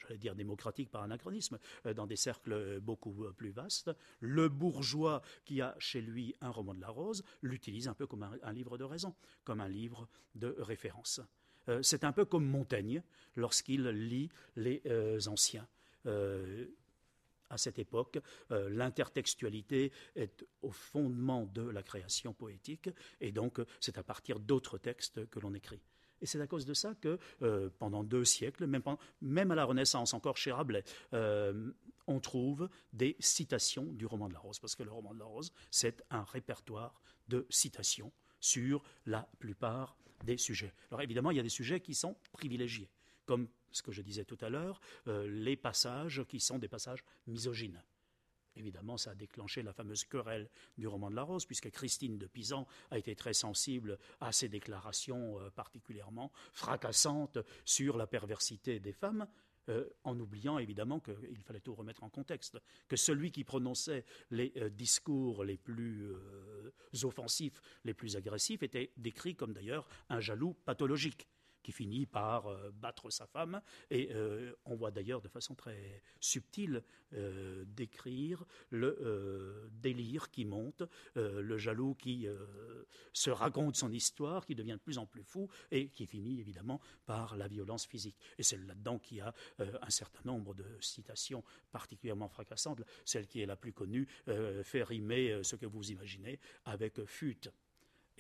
j'allais 0.03 0.19
dire 0.19 0.35
démocratiques 0.35 0.91
par 0.91 1.03
anachronisme, 1.03 1.59
dans 1.95 2.07
des 2.07 2.17
cercles 2.17 2.81
beaucoup 2.81 3.25
plus 3.37 3.51
vastes. 3.51 3.91
Le 4.21 4.49
bourgeois 4.49 5.23
qui 5.45 5.61
a 5.61 5.75
chez 5.79 6.01
lui 6.01 6.35
un 6.41 6.51
roman 6.51 6.75
de 6.75 6.81
la 6.81 6.89
rose 6.89 7.23
l'utilise 7.43 7.89
un 7.89 7.95
peu 7.95 8.07
comme 8.07 8.23
un 8.43 8.53
livre 8.53 8.79
de 8.79 8.85
raison, 8.85 9.15
comme 9.45 9.61
un 9.61 9.69
livre 9.69 10.09
de 10.35 10.55
référence. 10.59 11.21
Euh, 11.69 11.83
c'est 11.83 12.05
un 12.05 12.13
peu 12.13 12.25
comme 12.25 12.47
Montaigne 12.47 13.03
lorsqu'il 13.37 13.87
lit 13.89 14.31
les 14.57 14.83
euh, 14.87 15.19
anciens. 15.27 15.67
Euh, 16.07 16.67
à 17.49 17.59
cette 17.59 17.81
époque, 17.81 18.21
l'intertextualité 18.51 19.91
est 20.15 20.47
au 20.63 20.71
fondement 20.71 21.47
de 21.47 21.63
la 21.63 21.83
création 21.83 22.33
poétique, 22.33 22.89
et 23.21 23.33
donc 23.33 23.61
c'est 23.81 23.99
à 23.99 24.05
partir 24.05 24.39
d'autres 24.39 24.79
textes 24.79 25.29
que 25.31 25.41
l'on 25.41 25.53
écrit. 25.53 25.81
Et 26.21 26.27
c'est 26.27 26.41
à 26.41 26.47
cause 26.47 26.65
de 26.65 26.75
ça 26.75 26.95
que 26.95 27.19
pendant 27.81 28.05
deux 28.05 28.25
siècles, 28.25 28.69
même, 28.69 28.85
même, 29.21 29.51
à 29.51 29.57
la 29.57 29.65
Renaissance, 29.65 30.15
encore 30.15 30.37
chez 30.37 30.53
Rabelais, 30.53 30.85
on 32.07 32.21
trouve 32.21 32.69
des 32.93 33.17
citations 33.19 33.93
du 33.95 34.07
roman 34.07 34.29
de 34.29 34.35
la 34.35 34.39
rose, 34.39 34.61
parce 34.61 34.77
que 34.77 34.85
le 34.85 34.93
roman 34.93 35.13
de 35.13 35.19
la 35.19 35.25
rose, 35.25 35.53
c'est 35.73 36.05
un 36.09 36.23
répertoire 36.23 37.03
de 37.27 37.49
citations 37.51 38.13
sur 38.41 38.83
la 39.07 39.29
plupart 39.39 39.97
des 40.25 40.37
sujets. 40.37 40.73
Alors 40.91 41.03
évidemment, 41.03 41.31
il 41.31 41.37
y 41.37 41.41
a 41.41 41.45
des 41.45 41.49
sujets 41.49 41.81
qui 41.81 41.95
sont 41.95 42.17
privilégiés, 42.33 42.91
comme 43.27 43.49
ce 43.73 43.83
que 43.83 43.93
je 43.93 44.03
disais 44.03 44.25
tout 44.25 44.39
à 44.41 44.49
l'heure, 44.49 44.81
euh, 45.07 45.29
les 45.29 45.57
passages 45.57 46.25
qui 46.29 46.41
sont 46.41 46.59
des 46.59 46.69
passages 46.69 47.05
misogynes. 47.27 47.83
Évidemment, 48.57 48.97
ça 48.97 49.13
a 49.13 49.15
déclenché 49.15 49.63
la 49.63 49.73
fameuse 49.73 50.05
querelle 50.05 50.51
du 50.77 50.89
roman 50.89 51.09
de 51.09 51.15
la 51.15 51.23
Rose, 51.23 51.47
puisque 51.47 51.71
Christine 51.71 52.19
de 52.19 52.27
Pisan 52.27 52.67
a 52.91 52.99
été 52.99 53.15
très 53.15 53.33
sensible 53.33 53.99
à 54.21 54.33
ces 54.33 54.49
déclarations 54.49 55.41
euh, 55.41 55.51
particulièrement 55.51 56.33
fracassantes 56.53 57.39
sur 57.65 57.97
la 57.97 58.07
perversité 58.07 58.81
des 58.81 58.93
femmes, 58.93 59.29
euh, 59.69 59.89
en 60.05 60.19
oubliant 60.19 60.59
évidemment 60.59 61.01
qu'il 61.01 61.43
fallait 61.43 61.61
tout 61.61 61.75
remettre 61.75 62.03
en 62.03 62.09
contexte, 62.09 62.59
que 62.89 62.97
celui 62.97 63.31
qui 63.31 63.45
prononçait 63.45 64.05
les 64.31 64.53
euh, 64.57 64.69
discours 64.71 65.45
les 65.45 65.57
plus 65.57 66.11
offensifs, 67.03 67.61
les 67.85 67.95
plus 67.95 68.17
agressifs, 68.17 68.63
était 68.63 68.93
décrit 68.97 69.37
comme 69.37 69.53
d'ailleurs 69.53 69.87
un 70.09 70.21
jaloux 70.21 70.55
pathologique 70.65 71.29
qui 71.63 71.73
finit 71.73 72.07
par 72.07 72.47
euh, 72.47 72.71
battre 72.73 73.11
sa 73.11 73.27
femme. 73.27 73.61
Et 73.91 74.11
euh, 74.13 74.53
on 74.65 74.75
voit 74.75 74.91
d'ailleurs 74.91 75.21
de 75.21 75.29
façon 75.29 75.55
très 75.55 76.03
subtile 76.21 76.83
euh, 77.13 77.65
décrire 77.67 78.45
le 78.71 79.71
délire 79.73 80.31
qui 80.31 80.45
monte, 80.45 80.83
le 81.15 81.59
jaloux 81.59 81.95
qui 81.95 82.27
se 83.13 83.31
raconte 83.31 83.77
son 83.77 83.93
histoire, 83.93 84.47
qui 84.47 84.55
devient 84.55 84.73
de 84.73 84.77
plus 84.77 84.99
en 84.99 85.07
plus 85.07 85.23
fou 85.23 85.49
et 85.71 85.89
qui 85.89 86.07
finit 86.07 86.41
évidemment 86.41 86.81
par 87.07 87.37
la 87.37 87.49
violence 87.49 87.87
physique. 87.87 88.17
Et 88.39 88.43
c'est 88.43 88.59
là-dedans 88.59 88.99
qu'il 88.99 89.19
y 89.19 89.21
a 89.21 89.35
un 89.59 89.91
certain 89.91 90.23
nombre 90.25 90.55
de 90.55 90.65
citations 90.81 91.43
particulièrement 91.71 92.29
fracassantes. 92.29 92.83
Celle 93.05 93.27
qui 93.27 93.41
est 93.41 93.47
la 93.47 93.57
plus 93.57 93.73
connue 93.73 94.07
fait 94.63 94.83
rimer 94.83 95.41
ce 95.43 95.57
que 95.57 95.67
vous 95.67 95.91
imaginez 95.91 96.39
avec 96.65 97.05
fut. 97.07 97.51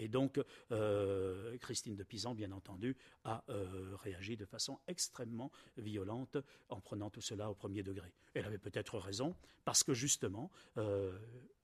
Et 0.00 0.08
donc, 0.08 0.40
euh, 0.72 1.58
Christine 1.58 1.94
de 1.94 2.02
Pisan, 2.02 2.34
bien 2.34 2.52
entendu, 2.52 2.96
a 3.24 3.44
euh, 3.50 3.94
réagi 3.96 4.34
de 4.34 4.46
façon 4.46 4.78
extrêmement 4.88 5.52
violente 5.76 6.38
en 6.70 6.80
prenant 6.80 7.10
tout 7.10 7.20
cela 7.20 7.50
au 7.50 7.54
premier 7.54 7.82
degré. 7.82 8.10
Elle 8.32 8.46
avait 8.46 8.56
peut-être 8.56 8.98
raison, 8.98 9.36
parce 9.66 9.84
que 9.84 9.92
justement, 9.92 10.50
euh, 10.78 11.18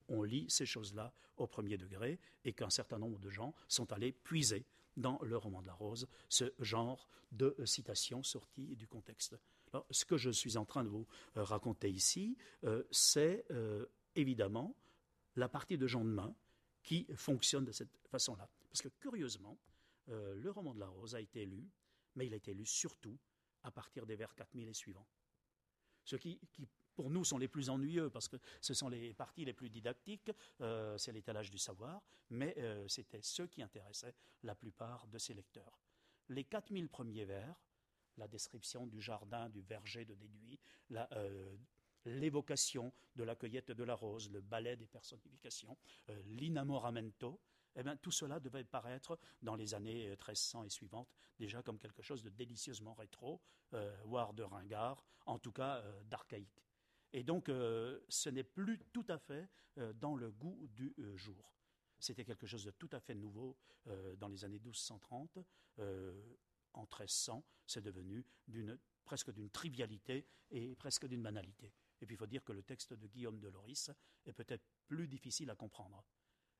on 0.07 0.21
lit 0.21 0.45
ces 0.49 0.67
choses-là 0.67 1.15
au 1.37 1.47
premier 1.47 1.77
degré 1.77 2.19
et 2.45 2.53
qu'un 2.53 2.69
certain 2.69 2.99
nombre 2.99 3.17
de 3.17 3.31
gens 3.31 3.55
sont 3.67 3.91
allés 3.91 4.11
puiser 4.11 4.67
dans 4.97 5.17
le 5.23 5.35
roman 5.35 5.63
de 5.63 5.67
la 5.67 5.73
rose 5.73 6.07
ce 6.29 6.53
genre 6.59 7.09
de 7.31 7.55
citations 7.65 8.21
sorties 8.21 8.75
du 8.75 8.87
contexte. 8.87 9.35
Ce 9.89 10.05
que 10.05 10.17
je 10.17 10.29
suis 10.29 10.57
en 10.57 10.65
train 10.65 10.83
de 10.83 10.89
vous 10.89 11.07
raconter 11.35 11.89
ici, 11.89 12.37
c'est 12.89 13.45
évidemment 14.15 14.75
la 15.35 15.49
partie 15.49 15.77
de 15.77 15.85
Jean 15.85 16.03
de 16.03 16.09
Main 16.09 16.33
qui 16.87 17.05
fonctionne 17.17 17.65
de 17.65 17.73
cette 17.73 17.91
façon-là. 18.07 18.47
Parce 18.69 18.81
que 18.81 18.87
curieusement, 18.87 19.57
euh, 20.07 20.35
le 20.35 20.49
roman 20.51 20.73
de 20.73 20.79
la 20.79 20.87
Rose 20.87 21.15
a 21.15 21.19
été 21.19 21.45
lu, 21.45 21.69
mais 22.15 22.27
il 22.27 22.33
a 22.33 22.37
été 22.37 22.53
lu 22.53 22.65
surtout 22.65 23.19
à 23.63 23.71
partir 23.71 24.05
des 24.05 24.15
vers 24.15 24.33
4000 24.33 24.69
et 24.69 24.73
suivants. 24.73 25.05
Ce 26.05 26.15
qui, 26.15 26.39
pour 26.95 27.09
nous, 27.09 27.25
sont 27.25 27.37
les 27.37 27.49
plus 27.49 27.69
ennuyeux, 27.69 28.09
parce 28.09 28.29
que 28.29 28.37
ce 28.61 28.73
sont 28.73 28.87
les 28.87 29.13
parties 29.13 29.43
les 29.43 29.51
plus 29.51 29.69
didactiques, 29.69 30.31
euh, 30.61 30.97
c'est 30.97 31.11
l'étalage 31.11 31.51
du 31.51 31.57
savoir, 31.57 32.01
mais 32.29 32.55
euh, 32.57 32.87
c'était 32.87 33.21
ceux 33.21 33.47
qui 33.47 33.61
intéressaient 33.61 34.15
la 34.43 34.55
plupart 34.55 35.07
de 35.07 35.17
ces 35.17 35.33
lecteurs. 35.33 35.77
Les 36.29 36.45
4000 36.45 36.87
premiers 36.87 37.25
vers, 37.25 37.61
la 38.15 38.29
description 38.29 38.87
du 38.87 39.01
jardin, 39.01 39.49
du 39.49 39.59
verger 39.59 40.05
de 40.05 40.15
Déduit, 40.15 40.57
la, 40.89 41.09
l'évocation 42.07 42.93
de 43.15 43.23
la 43.23 43.35
cueillette 43.35 43.71
de 43.71 43.83
la 43.83 43.95
rose, 43.95 44.31
le 44.31 44.41
ballet 44.41 44.75
des 44.75 44.87
personnifications, 44.87 45.77
euh, 46.09 46.21
l'inamoramento, 46.25 47.39
eh 47.75 47.83
bien, 47.83 47.95
tout 47.95 48.11
cela 48.11 48.39
devait 48.39 48.63
paraître 48.63 49.19
dans 49.41 49.55
les 49.55 49.73
années 49.73 50.07
1300 50.09 50.61
euh, 50.61 50.65
et 50.65 50.69
suivantes 50.69 51.13
déjà 51.37 51.61
comme 51.61 51.77
quelque 51.77 52.01
chose 52.01 52.23
de 52.23 52.29
délicieusement 52.29 52.95
rétro, 52.95 53.41
euh, 53.73 53.95
voire 54.05 54.33
de 54.33 54.41
ringard, 54.41 55.03
en 55.27 55.37
tout 55.37 55.51
cas 55.51 55.83
d'archaïque. 56.05 56.63
Et 57.13 57.23
donc, 57.23 57.47
ce 57.47 58.29
n'est 58.29 58.43
plus 58.43 58.79
tout 58.91 59.05
à 59.07 59.17
fait 59.17 59.49
dans 59.95 60.15
le 60.15 60.31
goût 60.31 60.67
du 60.67 60.93
jour. 61.15 61.53
C'était 61.99 62.25
quelque 62.25 62.47
chose 62.47 62.65
de 62.65 62.71
tout 62.71 62.89
à 62.91 62.99
fait 62.99 63.15
nouveau 63.15 63.57
dans 64.17 64.27
les 64.27 64.43
années 64.43 64.59
1230. 64.59 65.37
en 66.73 66.81
1300, 66.81 67.43
c'est 67.65 67.81
devenu 67.81 68.25
presque 69.05 69.31
d'une 69.31 69.49
trivialité 69.49 70.27
et 70.51 70.75
presque 70.75 71.07
d'une 71.07 71.23
banalité. 71.23 71.73
Et 72.01 72.05
puis 72.05 72.15
il 72.15 72.17
faut 72.17 72.27
dire 72.27 72.43
que 72.43 72.53
le 72.53 72.63
texte 72.63 72.93
de 72.93 73.07
Guillaume 73.07 73.39
de 73.39 73.47
Loris 73.47 73.91
est 74.25 74.33
peut-être 74.33 74.65
plus 74.87 75.07
difficile 75.07 75.49
à 75.49 75.55
comprendre. 75.55 76.03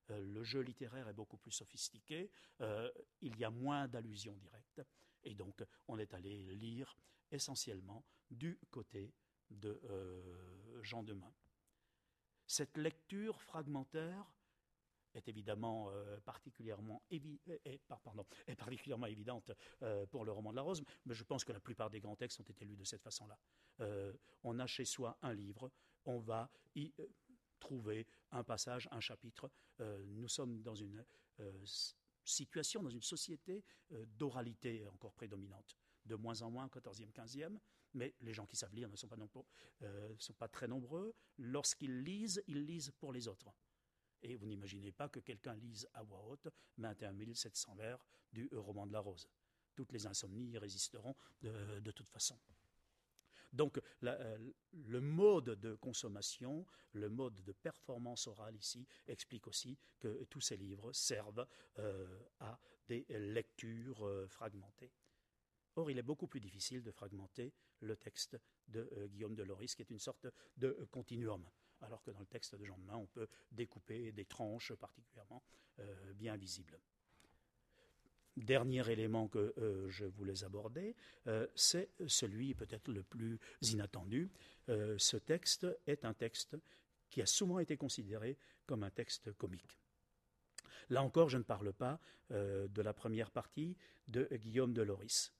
Euh, 0.10 0.20
le 0.20 0.44
jeu 0.44 0.62
littéraire 0.62 1.08
est 1.08 1.14
beaucoup 1.14 1.38
plus 1.38 1.52
sophistiqué, 1.52 2.32
euh, 2.62 2.90
il 3.22 3.38
y 3.38 3.44
a 3.44 3.50
moins 3.50 3.88
d'allusions 3.88 4.36
directes, 4.38 4.82
et 5.24 5.36
donc 5.36 5.64
on 5.88 6.00
est 6.00 6.14
allé 6.14 6.56
lire 6.56 6.98
essentiellement 7.32 8.06
du 8.32 8.58
côté 8.72 9.14
de 9.50 9.80
euh, 9.90 10.82
Jean 10.84 11.04
Demain. 11.04 11.34
Cette 12.46 12.78
lecture 12.78 13.42
fragmentaire 13.42 14.32
est 15.18 15.28
évidemment 15.28 15.90
euh, 15.92 16.18
est 16.18 16.22
particulièrement 18.56 19.08
évidente 19.08 19.52
euh, 19.82 20.06
pour 20.06 20.26
le 20.26 20.32
roman 20.32 20.52
de 20.52 20.56
la 20.56 20.62
Rose, 20.62 20.84
mais 21.06 21.14
je 21.14 21.24
pense 21.24 21.44
que 21.44 21.52
la 21.52 21.60
plupart 21.60 21.90
des 21.90 22.00
grands 22.00 22.16
textes 22.16 22.40
ont 22.40 22.44
été 22.44 22.66
lus 22.66 22.78
de 22.78 22.84
cette 22.84 23.02
façon-là. 23.02 23.38
Euh, 23.82 24.14
on 24.44 24.60
a 24.60 24.68
chez 24.68 24.86
soi 24.86 25.18
un 25.22 25.34
livre, 25.34 25.72
on 26.06 26.20
va 26.20 26.50
y 26.76 26.94
trouver 27.60 28.06
un 28.32 28.44
passage, 28.44 28.88
un 28.92 29.00
chapitre. 29.00 29.50
nous 29.80 30.28
sommes 30.28 30.62
dans 30.62 30.76
une 30.76 31.04
situation, 32.24 32.84
dans 32.84 32.90
une 32.90 33.02
société 33.02 33.64
d'oralité 33.90 34.86
encore 34.88 35.14
prédominante. 35.14 35.76
De 36.06 36.16
moins 36.16 36.42
en 36.42 36.52
moins, 36.52 36.68
14e, 36.68 37.12
15e, 37.12 37.58
mais 37.94 38.14
les 38.22 38.34
gens 38.34 38.46
qui 38.46 38.56
savent 38.56 38.76
lire 38.76 38.90
ne 38.90 38.96
sont 38.96 39.08
pas 40.38 40.48
très 40.48 40.68
nombreux. 40.68 41.16
Lorsqu'ils 41.38 42.04
lisent, 42.04 42.44
ils 42.48 42.64
lisent 42.64 42.92
pour 43.00 43.12
les 43.12 43.28
autres. 43.28 43.52
Et 44.22 44.36
vous 44.36 44.48
n'imaginez 44.48 44.92
pas 44.92 45.10
que 45.10 45.20
quelqu'un 45.20 45.56
lise 45.56 45.88
à 45.94 46.04
voix 46.04 46.24
haute 46.26 46.48
21 46.78 47.34
700 47.34 47.76
vers 47.76 48.00
du 48.32 48.50
roman 48.54 48.88
de 48.88 48.94
la 48.94 49.00
rose. 49.00 49.28
Toutes 49.76 49.92
les 49.92 50.08
insomnies 50.08 50.50
y 50.50 50.58
résisteront 50.58 51.16
de, 51.42 51.92
toute 51.92 52.10
façon. 52.10 52.40
Donc 53.54 53.80
euh, 54.04 54.52
le 54.72 55.02
mode 55.02 55.52
de 55.60 55.76
consommation, 55.76 56.66
le 56.94 57.10
mode 57.10 57.44
de 57.44 57.52
performance 57.54 58.28
orale 58.28 58.56
ici 58.56 58.88
explique 59.08 59.48
aussi 59.48 59.78
que 60.00 60.26
tous 60.26 60.42
ces 60.42 60.58
livres 60.58 60.92
servent 60.94 61.48
euh, 61.80 62.20
à 62.40 62.60
des 62.88 63.06
lectures 63.10 64.06
euh, 64.06 64.28
fragmentées. 64.28 64.92
Or, 65.76 65.92
il 65.92 66.00
est 66.00 66.04
beaucoup 66.04 66.28
plus 66.28 66.40
difficile 66.40 66.82
de 66.82 66.92
fragmenter 66.92 67.54
le 67.82 67.96
texte 67.96 68.36
de 68.68 69.08
Guillaume 69.12 69.36
de 69.36 69.44
Loris, 69.44 69.76
qui 69.76 69.84
est 69.84 69.92
une 69.92 70.00
sorte 70.00 70.26
de 70.58 70.88
continuum 70.90 71.48
alors 71.82 72.02
que 72.04 72.12
dans 72.12 72.20
le 72.20 72.26
texte 72.26 72.56
de 72.56 72.66
Jean 72.66 72.78
de 72.78 72.84
Main, 72.84 72.98
on 72.98 73.06
peut 73.06 73.28
découper 73.52 74.12
des 74.12 74.26
tranches 74.26 74.74
particulièrement 74.74 75.44
euh, 75.80 76.14
bien 76.14 76.36
visibles. 76.36 76.80
Dernier 78.36 78.88
élément 78.92 79.28
que 79.28 79.54
euh, 79.58 79.90
je 79.90 80.06
voulais 80.06 80.44
aborder, 80.44 80.96
euh, 81.28 81.48
c'est 81.56 81.90
celui 82.08 82.54
peut-être 82.54 82.88
le 82.90 83.04
plus 83.04 83.40
inattendu. 83.62 84.30
ce 84.68 85.18
texte 85.18 85.68
est 85.88 86.04
un 86.04 86.14
texte 86.14 86.58
qui 87.10 87.22
a 87.22 87.26
souvent 87.26 87.60
été 87.60 87.78
considéré 87.78 88.38
comme 88.66 88.84
un 88.84 88.90
texte 88.90 89.32
comique. 89.34 89.80
Là 90.90 91.04
encore, 91.04 91.30
je 91.30 91.38
ne 91.38 91.44
parle 91.44 91.72
pas 91.74 92.00
de 92.30 92.82
la 92.82 92.94
première 92.94 93.32
partie 93.32 93.78
de 94.10 94.28
Guillaume 94.34 94.74
de 94.74 94.82
Loris. 94.82 95.34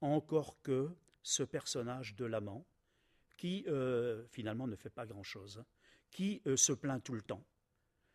Encore 0.00 0.62
que 0.62 0.90
ce 1.22 1.42
personnage 1.42 2.16
de 2.16 2.24
l'amant, 2.24 2.64
qui 3.36 3.66
finalement 4.30 4.66
ne 4.66 4.76
fait 4.76 4.90
pas 4.90 5.04
grand-chose, 5.04 5.62
qui 6.10 6.42
euh, 6.46 6.56
se 6.56 6.72
plaint 6.72 7.02
tout 7.02 7.14
le 7.14 7.22
temps. 7.22 7.44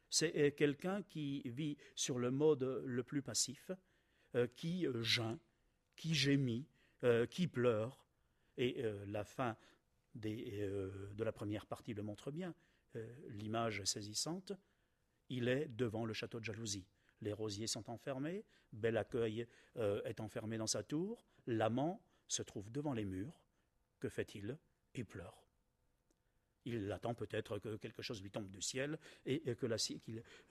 C'est 0.09 0.35
euh, 0.37 0.51
quelqu'un 0.51 1.03
qui 1.03 1.41
vit 1.45 1.77
sur 1.95 2.19
le 2.19 2.31
mode 2.31 2.63
le 2.85 3.03
plus 3.03 3.21
passif, 3.21 3.71
euh, 4.35 4.47
qui 4.55 4.85
geint, 5.01 5.39
qui 5.95 6.13
gémit, 6.13 6.67
qui 7.29 7.47
pleure. 7.47 8.03
Et 8.57 8.81
la 9.05 9.23
fin 9.23 9.55
de 10.15 11.23
la 11.23 11.31
première 11.31 11.67
partie 11.67 11.93
le 11.93 12.01
montre 12.01 12.31
bien. 12.31 12.55
L'image 13.27 13.83
saisissante, 13.83 14.53
il 15.29 15.49
est 15.49 15.67
devant 15.67 16.05
le 16.05 16.13
château 16.13 16.39
de 16.39 16.45
jalousie. 16.45 16.87
Les 17.21 17.33
rosiers 17.33 17.67
sont 17.67 17.87
enfermés, 17.91 18.43
Bel 18.71 18.97
Accueil 18.97 19.45
est 19.75 20.19
enfermé 20.19 20.57
dans 20.57 20.67
sa 20.67 20.81
tour, 20.81 21.23
l'amant 21.45 22.01
se 22.27 22.41
trouve 22.41 22.71
devant 22.71 22.93
les 22.93 23.05
murs. 23.05 23.39
Que 23.99 24.09
fait-il? 24.09 24.57
Il 24.95 25.05
pleure 25.05 25.44
il 26.65 26.91
attend 26.91 27.13
peut-être 27.13 27.59
que 27.59 27.77
quelque 27.77 28.01
chose 28.01 28.21
lui 28.21 28.31
tombe 28.31 28.49
du 28.49 28.61
ciel 28.61 28.99
et, 29.25 29.39
que 29.55 29.67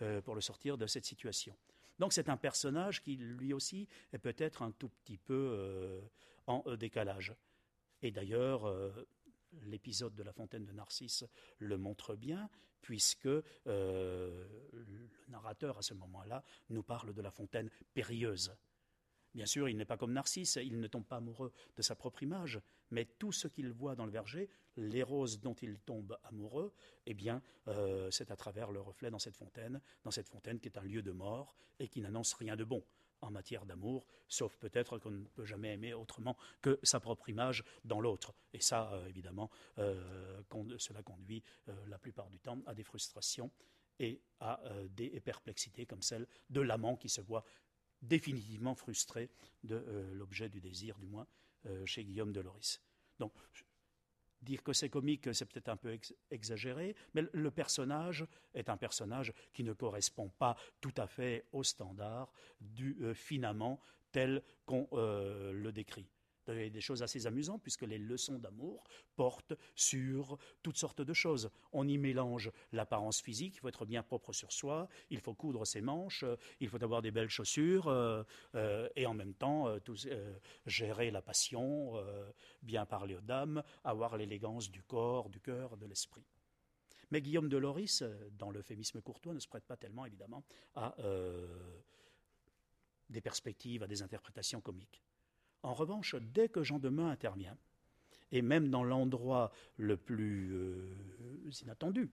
euh, 0.02 0.20
pour 0.22 0.34
le 0.34 0.40
sortir 0.40 0.78
de 0.78 0.86
cette 0.86 1.04
situation. 1.04 1.56
Donc 1.98 2.12
c'est 2.12 2.28
un 2.28 2.36
personnage 2.36 3.02
qui 3.02 3.16
lui 3.16 3.52
aussi 3.52 3.88
est 4.12 4.18
peut-être 4.18 4.62
un 4.62 4.72
tout 4.72 4.88
petit 4.88 5.18
peu 5.18 5.50
euh, 5.52 6.00
en 6.46 6.62
euh, 6.66 6.76
décalage. 6.76 7.34
Et 8.02 8.10
d'ailleurs, 8.10 8.70
l'épisode 9.62 10.14
de 10.14 10.22
la 10.22 10.32
fontaine 10.32 10.66
de 10.66 10.72
Narcisse 10.72 11.24
le 11.58 11.78
montre 11.78 12.16
bien, 12.16 12.50
puisque 12.82 13.24
le 13.24 14.46
narrateur 15.28 15.78
à 15.78 15.82
ce 15.82 15.94
moment-là 15.94 16.44
nous 16.68 16.82
parle 16.82 17.14
de 17.14 17.22
la 17.22 17.30
fontaine 17.30 17.70
périlleuse. 17.94 18.54
Bien 19.34 19.46
sûr, 19.46 19.68
il 19.68 19.76
n'est 19.76 19.84
pas 19.84 19.96
comme 19.96 20.12
Narcisse, 20.12 20.58
il 20.62 20.78
ne 20.78 20.86
tombe 20.86 21.04
pas 21.04 21.16
amoureux 21.16 21.52
de 21.76 21.82
sa 21.82 21.96
propre 21.96 22.22
image, 22.22 22.60
mais 22.90 23.04
tout 23.04 23.32
ce 23.32 23.48
qu'il 23.48 23.72
voit 23.72 23.96
dans 23.96 24.06
le 24.06 24.12
verger, 24.12 24.48
les 24.76 25.02
roses 25.02 25.40
dont 25.40 25.54
il 25.54 25.78
tombe 25.80 26.16
amoureux, 26.22 26.72
eh 27.06 27.14
bien, 27.14 27.42
euh, 27.66 28.10
c'est 28.12 28.30
à 28.30 28.36
travers 28.36 28.70
le 28.70 28.80
reflet 28.80 29.10
dans 29.10 29.18
cette 29.18 29.36
fontaine, 29.36 29.80
dans 30.04 30.12
cette 30.12 30.28
fontaine 30.28 30.60
qui 30.60 30.68
est 30.68 30.78
un 30.78 30.84
lieu 30.84 31.02
de 31.02 31.10
mort 31.10 31.56
et 31.80 31.88
qui 31.88 32.00
n'annonce 32.00 32.34
rien 32.34 32.54
de 32.54 32.62
bon 32.62 32.84
en 33.22 33.30
matière 33.30 33.66
d'amour, 33.66 34.06
sauf 34.28 34.56
peut-être 34.58 34.98
qu'on 34.98 35.10
ne 35.10 35.24
peut 35.24 35.46
jamais 35.46 35.72
aimer 35.72 35.94
autrement 35.94 36.36
que 36.60 36.78
sa 36.82 37.00
propre 37.00 37.28
image 37.28 37.64
dans 37.84 38.00
l'autre. 38.00 38.34
Et 38.52 38.60
ça, 38.60 38.92
euh, 38.92 39.06
évidemment, 39.06 39.50
euh, 39.78 40.42
cela 40.78 41.02
conduit 41.02 41.42
la 41.86 41.98
plupart 41.98 42.28
du 42.28 42.38
temps 42.38 42.60
à 42.66 42.74
des 42.74 42.84
frustrations 42.84 43.50
et 43.98 44.20
à 44.40 44.60
des 44.90 45.20
perplexités 45.20 45.86
comme 45.86 46.02
celle 46.02 46.26
de 46.50 46.60
l'amant 46.60 46.96
qui 46.96 47.08
se 47.08 47.20
voit 47.20 47.44
définitivement 48.08 48.74
frustré 48.74 49.30
de 49.62 49.82
l'objet 50.12 50.48
du 50.48 50.60
désir, 50.60 50.98
du 50.98 51.06
moins 51.06 51.26
chez 51.84 52.04
Guillaume 52.04 52.32
de 52.32 52.40
Loris. 52.40 52.80
Donc, 53.18 53.32
dire 54.44 54.62
que 54.62 54.72
c'est 54.72 54.90
comique, 54.90 55.34
c'est 55.34 55.46
peut-être 55.46 55.70
un 55.70 55.76
peu 55.76 55.98
exagéré, 56.30 56.94
mais 57.14 57.24
le 57.32 57.50
personnage 57.50 58.26
est 58.54 58.68
un 58.68 58.76
personnage 58.76 59.32
qui 59.52 59.64
ne 59.64 59.72
correspond 59.72 60.28
pas 60.28 60.56
tout 60.80 60.94
à 60.96 61.06
fait 61.06 61.46
au 61.52 61.64
standard 61.64 62.32
du 62.60 62.96
euh, 63.00 63.14
tel 64.12 64.42
qu'on 64.64 64.86
euh, 64.92 65.52
le 65.52 65.72
décrit. 65.72 66.06
Des 66.46 66.80
choses 66.80 67.02
assez 67.02 67.26
amusantes 67.26 67.62
puisque 67.62 67.82
les 67.82 67.98
leçons 67.98 68.38
d'amour 68.38 68.84
portent 69.16 69.54
sur 69.74 70.38
toutes 70.62 70.76
sortes 70.76 71.00
de 71.00 71.12
choses. 71.12 71.50
On 71.72 71.88
y 71.88 71.98
mélange 71.98 72.50
l'apparence 72.72 73.20
physique, 73.20 73.56
il 73.56 73.60
faut 73.60 73.68
être 73.68 73.86
bien 73.86 74.02
propre 74.02 74.32
sur 74.32 74.52
soi, 74.52 74.88
il 75.10 75.20
faut 75.20 75.34
coudre 75.34 75.64
ses 75.64 75.80
manches, 75.80 76.24
il 76.60 76.68
faut 76.68 76.82
avoir 76.82 77.02
des 77.02 77.10
belles 77.10 77.30
chaussures 77.30 77.88
euh, 77.88 78.22
euh, 78.54 78.88
et 78.96 79.06
en 79.06 79.14
même 79.14 79.34
temps 79.34 79.68
euh, 79.68 80.38
gérer 80.66 81.10
la 81.10 81.22
passion, 81.22 81.94
bien 82.62 82.86
parler 82.86 83.14
aux 83.14 83.20
dames, 83.20 83.62
avoir 83.84 84.16
l'élégance 84.16 84.70
du 84.70 84.82
corps, 84.82 85.28
du 85.30 85.40
cœur, 85.40 85.76
de 85.76 85.86
l'esprit. 85.86 86.24
Mais 87.10 87.20
Guillaume 87.20 87.48
de 87.48 87.56
Loris, 87.56 88.02
dans 88.32 88.50
l'euphémisme 88.50 89.00
courtois, 89.00 89.34
ne 89.34 89.38
se 89.38 89.48
prête 89.48 89.64
pas 89.64 89.76
tellement 89.76 90.06
évidemment 90.06 90.44
à 90.74 90.94
des 93.10 93.20
perspectives, 93.20 93.82
à 93.82 93.86
des 93.86 94.02
interprétations 94.02 94.60
comiques. 94.60 95.02
En 95.64 95.72
revanche, 95.72 96.14
dès 96.34 96.50
que 96.50 96.62
Jean 96.62 96.78
Demain 96.78 97.08
intervient, 97.08 97.56
et 98.32 98.42
même 98.42 98.68
dans 98.68 98.84
l'endroit 98.84 99.50
le 99.78 99.96
plus 99.96 100.52
euh, 100.52 100.94
inattendu, 101.62 102.10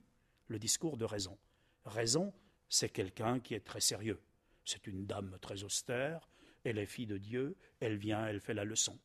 le 0.47 0.57
discours 0.57 0.95
de 0.95 1.03
raison. 1.03 1.37
Raison, 1.83 2.33
c'est 2.69 2.89
quelqu'un 2.89 3.41
qui 3.41 3.53
est 3.53 3.65
très 3.65 3.81
sérieux. 3.81 4.21
C'est 4.63 4.87
une 4.87 5.05
dame 5.05 5.37
très 5.41 5.63
austère, 5.63 6.29
elle 6.63 6.77
est 6.77 6.85
fille 6.85 7.07
de 7.07 7.17
Dieu, 7.17 7.57
elle 7.81 7.97
vient, 7.97 8.25
elle 8.25 8.39
fait 8.39 8.53
la 8.53 8.63
leçon 8.63 8.97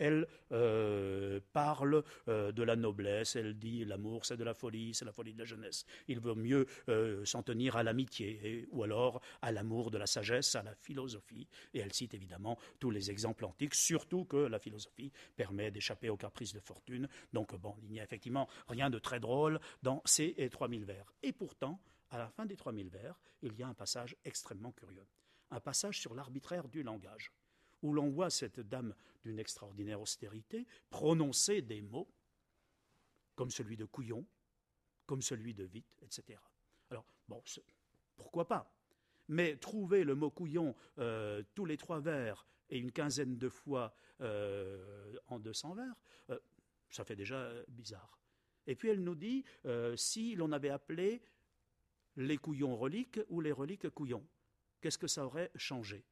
elle 0.00 0.26
euh, 0.50 1.40
parle 1.52 2.02
euh, 2.26 2.50
de 2.52 2.62
la 2.62 2.74
noblesse, 2.74 3.36
elle 3.36 3.56
dit 3.58 3.84
l'amour 3.84 4.24
c'est 4.24 4.36
de 4.36 4.44
la 4.44 4.54
folie, 4.54 4.94
c'est 4.94 5.04
la 5.04 5.12
folie 5.12 5.34
de 5.34 5.38
la 5.38 5.44
jeunesse. 5.44 5.84
Il 6.08 6.18
vaut 6.20 6.34
mieux 6.34 6.66
euh, 6.88 7.24
s'en 7.24 7.42
tenir 7.42 7.76
à 7.76 7.82
l'amitié 7.82 8.66
ou 8.72 8.82
alors 8.82 9.20
à 9.42 9.52
l'amour 9.52 9.90
de 9.90 9.98
la 9.98 10.06
sagesse, 10.06 10.56
à 10.56 10.62
la 10.62 10.74
philosophie. 10.74 11.46
Et 11.74 11.80
elle 11.80 11.92
cite 11.92 12.14
évidemment 12.14 12.58
tous 12.80 12.90
les 12.90 13.10
exemples 13.10 13.44
antiques, 13.44 13.74
surtout 13.74 14.24
que 14.24 14.38
la 14.38 14.58
philosophie 14.58 15.12
permet 15.36 15.70
d'échapper 15.70 16.08
aux 16.08 16.16
caprices 16.16 16.54
de 16.54 16.60
fortune. 16.60 17.06
Donc 17.34 17.54
bon, 17.56 17.76
il 17.82 17.90
n'y 17.90 18.00
a 18.00 18.04
effectivement 18.04 18.48
rien 18.68 18.88
de 18.88 18.98
très 18.98 19.20
drôle 19.20 19.60
dans 19.82 20.00
ces 20.06 20.48
3000 20.50 20.84
vers. 20.84 21.12
Et 21.22 21.32
pourtant, 21.32 21.78
à 22.08 22.16
la 22.16 22.28
fin 22.28 22.46
des 22.46 22.56
3000 22.56 22.88
vers, 22.88 23.20
il 23.42 23.54
y 23.54 23.62
a 23.62 23.68
un 23.68 23.74
passage 23.74 24.16
extrêmement 24.24 24.72
curieux. 24.72 25.06
Un 25.50 25.60
passage 25.60 26.00
sur 26.00 26.14
l'arbitraire 26.14 26.68
du 26.68 26.82
langage 26.82 27.32
où 27.82 27.92
l'on 27.92 28.08
voit 28.10 28.30
cette 28.30 28.60
dame 28.60 28.94
d'une 29.24 29.38
extraordinaire 29.38 30.00
austérité 30.00 30.66
prononcer 30.88 31.62
des 31.62 31.82
mots 31.82 32.08
comme 33.34 33.50
celui 33.50 33.76
de 33.76 33.84
Couillon, 33.84 34.26
comme 35.06 35.22
celui 35.22 35.54
de 35.54 35.64
Vite, 35.64 35.96
etc. 36.02 36.38
Alors, 36.90 37.06
bon, 37.26 37.42
pourquoi 38.16 38.46
pas? 38.46 38.70
Mais 39.28 39.56
trouver 39.56 40.04
le 40.04 40.14
mot 40.14 40.30
Couillon 40.30 40.74
euh, 40.98 41.42
tous 41.54 41.64
les 41.64 41.76
trois 41.76 42.00
vers 42.00 42.46
et 42.68 42.78
une 42.78 42.92
quinzaine 42.92 43.38
de 43.38 43.48
fois 43.48 43.94
euh, 44.20 45.16
en 45.28 45.38
200 45.38 45.74
vers, 45.74 45.94
euh, 46.30 46.38
ça 46.90 47.04
fait 47.04 47.16
déjà 47.16 47.50
bizarre. 47.68 48.18
Et 48.66 48.76
puis 48.76 48.88
elle 48.90 49.02
nous 49.02 49.14
dit 49.14 49.44
si 49.96 50.34
l'on 50.34 50.52
avait 50.52 50.68
appelé 50.68 51.22
les 52.16 52.36
couillons 52.36 52.76
reliques 52.76 53.20
ou 53.30 53.40
les 53.40 53.52
reliques 53.52 53.88
couillons, 53.88 54.26
qu'est-ce 54.80 54.98
que 54.98 55.06
ça 55.06 55.24
aurait 55.24 55.50
changé? 55.56 56.04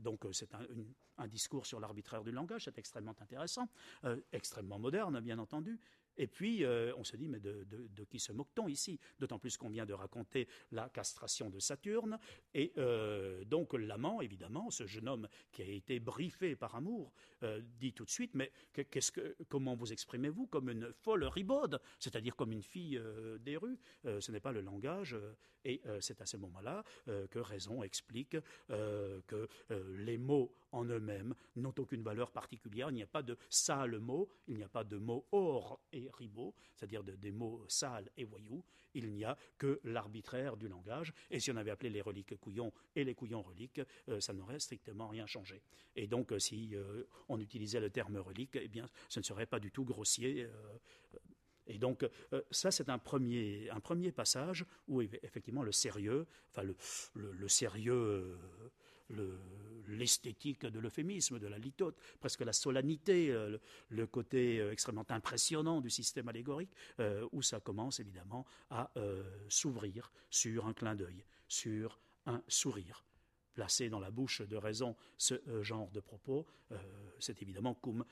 Donc 0.00 0.24
euh, 0.24 0.32
c'est 0.32 0.50
un, 0.54 1.28
discours 1.28 1.66
sur 1.66 1.80
l'arbitraire 1.80 2.24
du 2.24 2.32
langage, 2.32 2.64
c'est 2.64 2.78
extrêmement 2.78 3.14
intéressant, 3.20 3.68
euh, 4.04 4.20
extrêmement 4.32 4.78
moderne 4.78 5.20
bien 5.20 5.38
entendu, 5.38 5.78
et 6.16 6.26
puis, 6.26 6.64
euh, 6.64 6.92
on 6.96 7.04
se 7.04 7.16
dit, 7.16 7.28
mais 7.28 7.40
de, 7.40 7.64
qui 8.08 8.18
se 8.18 8.32
moque-t-on 8.32 8.68
ici? 8.68 8.98
D'autant 9.18 9.38
plus 9.38 9.56
qu'on 9.56 9.70
vient 9.70 9.86
de 9.86 9.92
raconter 9.92 10.48
la 10.72 10.88
castration 10.88 11.50
de 11.50 11.58
Saturne. 11.58 12.18
Et 12.54 12.72
euh, 12.78 13.44
donc, 13.44 13.74
l'amant, 13.74 14.20
évidemment, 14.20 14.70
ce 14.70 14.86
jeune 14.86 15.08
homme 15.08 15.28
qui 15.52 15.62
a 15.62 15.66
été 15.66 16.00
briefé 16.00 16.56
par 16.56 16.74
amour, 16.74 17.12
euh, 17.42 17.60
dit 17.78 17.92
tout 17.92 18.04
de 18.04 18.10
suite, 18.10 18.34
mais 18.34 18.52
qu'est-ce 18.72 19.12
que, 19.12 19.36
comment 19.48 19.74
vous 19.74 19.92
exprimez-vous 19.92 20.46
Comme 20.46 20.68
une 20.68 20.92
folle 20.92 21.24
ribaude, 21.24 21.80
c'est-à-dire 21.98 22.36
comme 22.36 22.52
une 22.52 22.62
fille 22.62 23.00
des 23.40 23.56
rues? 23.56 23.78
ce 24.04 24.32
n'est 24.32 24.40
pas 24.40 24.52
le 24.52 24.60
langage. 24.60 25.16
et 25.64 25.80
c'est 26.00 26.20
à 26.20 26.26
ce 26.26 26.36
moment-là 26.36 26.84
que 27.06 27.38
Raison 27.38 27.82
explique 27.82 28.36
que 28.68 29.48
les 29.68 30.18
mots 30.18 30.54
en 30.72 30.84
eux-mêmes 30.84 31.34
n'ont 31.56 31.74
aucune 31.78 32.02
valeur 32.02 32.30
particulière. 32.30 32.90
Il 32.90 32.94
n'y 32.94 33.02
a 33.02 33.06
pas 33.06 33.22
de 33.22 33.36
sale 33.48 33.98
mot, 33.98 34.28
il 34.46 34.56
n'y 34.56 34.62
a 34.62 34.68
pas 34.68 34.84
de 34.84 34.96
mot 34.96 35.26
or 35.32 35.80
et 35.92 36.08
ribot, 36.14 36.54
c'est-à-dire 36.74 37.02
des 37.02 37.32
mots 37.32 37.64
sales 37.68 38.10
et 38.16 38.24
voyous. 38.24 38.64
Il 38.94 39.10
n'y 39.12 39.24
a 39.24 39.36
que 39.58 39.80
l'arbitraire 39.84 40.56
du 40.56 40.68
langage. 40.68 41.12
Et 41.30 41.40
si 41.40 41.50
on 41.50 41.56
avait 41.56 41.70
appelé 41.70 41.90
les 41.90 42.00
reliques 42.00 42.36
couillons 42.38 42.72
et 42.96 43.04
les 43.04 43.14
couillons 43.14 43.42
reliques, 43.42 43.80
euh, 44.08 44.20
ça 44.20 44.32
n'aurait 44.32 44.58
strictement 44.58 45.08
rien 45.08 45.26
changé. 45.26 45.62
Et 45.96 46.06
donc, 46.06 46.32
euh, 46.32 46.38
si 46.38 46.74
euh, 46.74 47.04
on 47.28 47.38
utilisait 47.40 47.80
le 47.80 47.90
terme 47.90 48.16
relique, 48.16 48.56
eh 48.56 48.68
bien, 48.68 48.88
ce 49.08 49.20
ne 49.20 49.24
serait 49.24 49.46
pas 49.46 49.60
du 49.60 49.70
tout 49.70 49.84
grossier. 49.84 50.48
Et 51.66 51.78
donc, 51.78 52.04
ça, 52.50 52.72
c'est 52.72 52.88
un 52.88 52.98
premier, 52.98 53.70
un 53.70 53.78
premier 53.78 54.10
passage 54.10 54.64
où, 54.88 55.02
effectivement, 55.02 55.62
le 55.62 55.70
sérieux, 55.70 56.26
enfin, 56.50 56.62
le, 56.64 56.74
le 57.14 57.48
sérieux 57.48 58.36
l'esthétique 59.90 60.66
de 60.66 60.78
l'euphémisme, 60.78 61.38
de 61.38 61.46
la 61.46 61.58
litote, 61.58 61.96
presque 62.20 62.40
la 62.40 62.52
solennité, 62.52 63.30
euh, 63.30 63.58
le, 63.88 64.06
côté 64.06 64.60
euh, 64.60 64.72
extrêmement 64.72 65.06
impressionnant 65.08 65.80
du 65.80 65.90
système 65.90 66.28
allégorique, 66.28 66.72
euh, 67.00 67.28
où 67.32 67.42
ça 67.42 67.60
commence 67.60 68.00
évidemment 68.00 68.46
à 68.70 68.90
s'ouvrir 69.48 70.12
sur 70.30 70.66
un 70.66 70.72
clin 70.72 70.94
d'œil, 70.94 71.24
sur 71.48 72.00
un 72.26 72.42
sourire. 72.48 73.04
Placé 73.54 73.88
dans 73.88 74.00
la 74.00 74.10
bouche 74.10 74.42
de 74.42 74.56
raison 74.56 74.96
ce 75.16 75.34
genre 75.62 75.90
de 75.90 76.00
propos, 76.00 76.46
c'est 77.18 77.42
évidemment 77.42 77.74
cum 77.74 78.04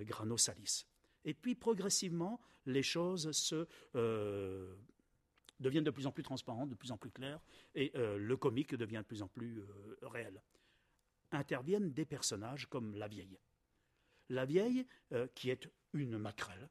grano 0.00 0.36
salis. 0.36 0.86
Et 1.24 1.34
puis 1.34 1.54
progressivement, 1.54 2.40
les 2.64 2.82
choses 2.82 3.30
se 3.32 3.66
deviennent 5.60 5.84
de 5.84 5.90
plus 5.90 6.06
en 6.06 6.12
plus 6.12 6.22
transparentes, 6.22 6.70
de 6.70 6.74
plus 6.74 6.92
en 6.92 6.96
plus 6.96 7.10
claires, 7.10 7.40
et 7.74 7.92
le 7.94 8.36
comique 8.36 8.74
devient 8.74 8.98
de 8.98 9.06
plus 9.06 9.22
en 9.22 9.28
plus 9.28 9.62
réel. 10.02 10.40
Interviennent 11.36 11.92
des 11.92 12.04
personnages 12.04 12.66
comme 12.66 12.96
la 12.96 13.08
vieille. 13.08 13.38
La 14.28 14.44
vieille, 14.44 14.86
euh, 15.12 15.26
qui 15.34 15.50
est 15.50 15.70
une 15.92 16.18
maquerelle, 16.18 16.68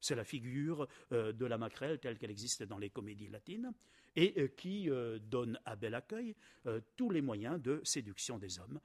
c'est 0.00 0.14
la 0.14 0.24
figure 0.24 0.86
de 1.10 1.44
la 1.44 1.58
maquerelle 1.58 1.98
telle 1.98 2.18
qu'elle 2.18 2.30
existe 2.30 2.62
dans 2.62 2.78
les 2.78 2.88
comédies 2.88 3.26
latines, 3.26 3.72
et 4.18 4.34
euh, 4.36 4.48
qui 4.48 4.90
euh, 4.90 5.18
donne 5.20 5.58
à 5.64 5.76
bel 5.76 5.94
accueil 5.94 6.34
euh, 6.66 6.80
tous 6.96 7.10
les 7.10 7.20
moyens 7.20 7.60
de 7.62 7.80
séduction 7.84 8.38
des 8.38 8.58
hommes, 8.58 8.80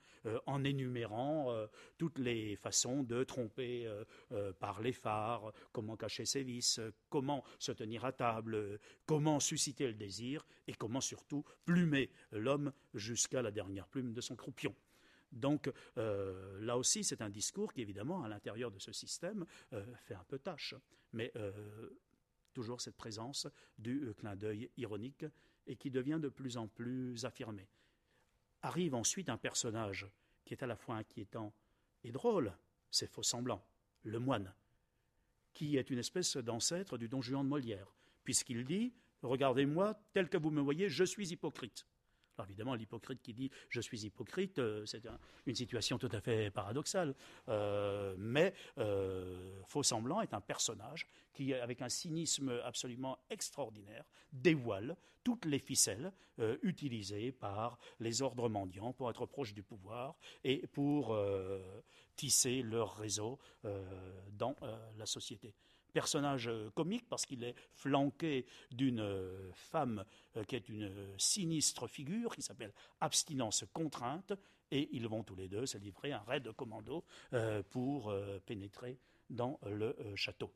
en 0.46 0.64
énumérant 0.64 1.54
toutes 1.98 2.18
les 2.18 2.56
façons 2.56 3.04
de 3.04 3.26
tromper 3.26 3.92
par 4.58 4.82
les 4.82 4.94
phares, 4.94 5.52
comment 5.74 5.98
cacher 5.98 6.24
ses 6.24 6.44
vices, 6.44 6.80
comment 7.10 7.44
se 7.60 7.74
tenir 7.74 8.06
à 8.06 8.14
table, 8.14 8.80
comment 9.06 9.42
susciter 9.42 9.86
le 9.86 9.96
désir, 9.96 10.46
et 10.66 10.76
comment 10.76 11.02
surtout 11.02 11.44
plumer 11.66 12.10
l'homme 12.32 12.72
jusqu'à 12.94 13.42
la 13.42 13.52
dernière 13.52 13.86
plume 13.86 14.14
de 14.14 14.22
son 14.22 14.38
croupion. 14.38 14.74
Donc 15.34 15.70
là 15.96 16.78
aussi, 16.78 17.04
c'est 17.04 17.22
un 17.22 17.30
discours 17.30 17.74
qui, 17.74 17.82
évidemment, 17.82 18.24
à 18.24 18.30
l'intérieur 18.30 18.72
de 18.72 18.80
ce 18.80 18.92
système, 18.92 19.46
fait 20.04 20.16
un 20.16 20.24
peu 20.24 20.40
tâche. 20.40 20.76
Mais 21.12 21.34
toujours 22.54 22.80
cette 22.80 22.96
présence 22.96 23.48
du 23.78 24.06
euh, 24.06 24.14
clin 24.14 24.36
d'œil 24.36 24.70
ironique 24.78 25.26
et 25.68 25.76
qui 25.76 25.92
devient 25.92 26.20
de 26.22 26.30
plus 26.30 26.58
en 26.58 26.68
plus 26.68 27.26
affirmé. 27.26 27.68
Arrive 28.62 28.96
ensuite 28.96 29.30
un 29.30 29.38
personnage 29.38 30.08
qui 30.46 30.54
est 30.54 30.64
à 30.64 30.68
la 30.68 30.78
fois 30.78 30.96
inquiétant 30.96 31.54
et 32.04 32.12
drôle, 32.12 32.54
c'est 32.92 33.08
faux 33.08 33.24
semblant, 33.24 33.66
le 34.04 34.20
moine, 34.20 34.54
qui 35.54 35.78
est 35.78 35.90
une 35.90 36.00
espèce 36.00 36.38
d'ancêtre 36.38 36.98
du 36.98 37.10
don 37.10 37.22
Juan 37.22 37.44
de 37.44 37.50
Molière, 37.50 37.94
puisqu'il 38.24 38.64
dit 38.64 38.94
Regardez-moi, 39.22 39.98
tel 40.12 40.28
que 40.28 40.38
vous 40.38 40.52
me 40.52 40.60
voyez, 40.60 40.90
je 40.90 41.06
suis 41.06 41.32
hypocrite. 41.32 41.88
Alors 42.38 42.48
évidemment, 42.48 42.76
l'hypocrite 42.76 43.22
qui 43.22 43.34
dit 43.34 43.52
je 43.70 43.80
suis 43.80 44.06
hypocrite, 44.06 44.60
euh, 44.60 44.86
c'est 44.86 45.04
une 45.46 45.56
situation 45.56 45.98
tout 45.98 46.10
à 46.12 46.20
fait 46.20 46.50
paradoxale. 46.50 47.14
Euh, 47.50 48.16
mais 48.18 48.54
euh, 48.78 49.62
Faux 49.68 49.84
Semblant 49.84 50.22
est 50.22 50.34
un 50.34 50.42
personnage 50.42 51.08
qui, 51.34 51.54
avec 51.54 51.82
un 51.82 51.90
cynisme 51.90 52.50
absolument 52.64 53.18
extraordinaire, 53.30 54.06
dévoile 54.32 54.96
toutes 55.24 55.46
les 55.46 55.60
ficelles 55.60 56.12
utilisées 56.64 57.32
par 57.32 57.78
les 58.02 58.22
ordres 58.22 58.50
mendiants 58.50 58.92
pour 58.92 59.10
être 59.10 59.26
proches 59.26 59.54
du 59.54 59.64
pouvoir 59.64 60.18
et 60.44 60.68
pour 60.68 61.18
tisser 62.18 62.62
leur 62.62 62.98
réseau 62.98 63.40
dans 64.34 64.56
la 64.98 65.06
société 65.06 65.54
personnage 65.94 66.48
euh, 66.48 66.70
comique 66.72 67.08
parce 67.08 67.26
qu'il 67.26 67.44
est 67.44 67.56
flanqué 67.72 68.46
d'une 68.72 69.00
euh, 69.00 69.52
femme 69.54 70.04
euh, 70.36 70.44
qui 70.44 70.56
est 70.56 70.68
une 70.68 70.92
sinistre 71.18 71.88
figure 71.88 72.36
qui 72.36 72.42
s'appelle 72.42 72.74
Abstinence 73.00 73.64
contrainte 73.72 74.34
et 74.72 74.90
ils 74.92 75.08
vont 75.08 75.24
tous 75.24 75.36
les 75.36 75.48
deux 75.48 75.66
se 75.66 75.78
livrer 75.78 76.12
un 76.12 76.24
raid 76.28 76.44
de 76.44 76.52
commando 76.52 77.06
pour 77.70 78.12
pénétrer 78.46 78.98
dans 79.30 79.60
le 79.68 79.96
château 80.16 80.52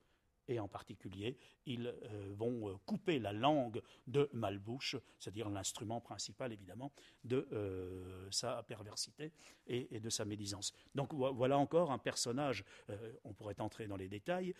et 0.47 0.59
en 0.59 0.67
particulier, 0.67 1.37
ils 1.65 1.87
euh, 1.87 2.33
vont 2.35 2.69
euh, 2.69 2.75
couper 2.85 3.19
la 3.19 3.33
langue 3.33 3.81
de 4.07 4.29
Malbouche, 4.33 4.95
c'est-à-dire 5.19 5.49
l'instrument 5.49 5.99
principal, 5.99 6.53
évidemment, 6.53 6.91
de 7.23 7.47
euh, 7.51 8.27
sa 8.31 8.63
perversité 8.63 9.31
et, 9.67 9.99
de 9.99 10.09
sa 10.09 10.25
médisance. 10.25 10.73
Donc 10.95 11.13
voilà 11.13 11.57
encore 11.57 11.91
un 11.91 11.97
personnage, 11.97 12.63
on 13.23 13.33
pourrait 13.33 13.59
entrer 13.59 13.87
dans 13.87 13.97
les 13.97 14.07
détails, 14.07 14.53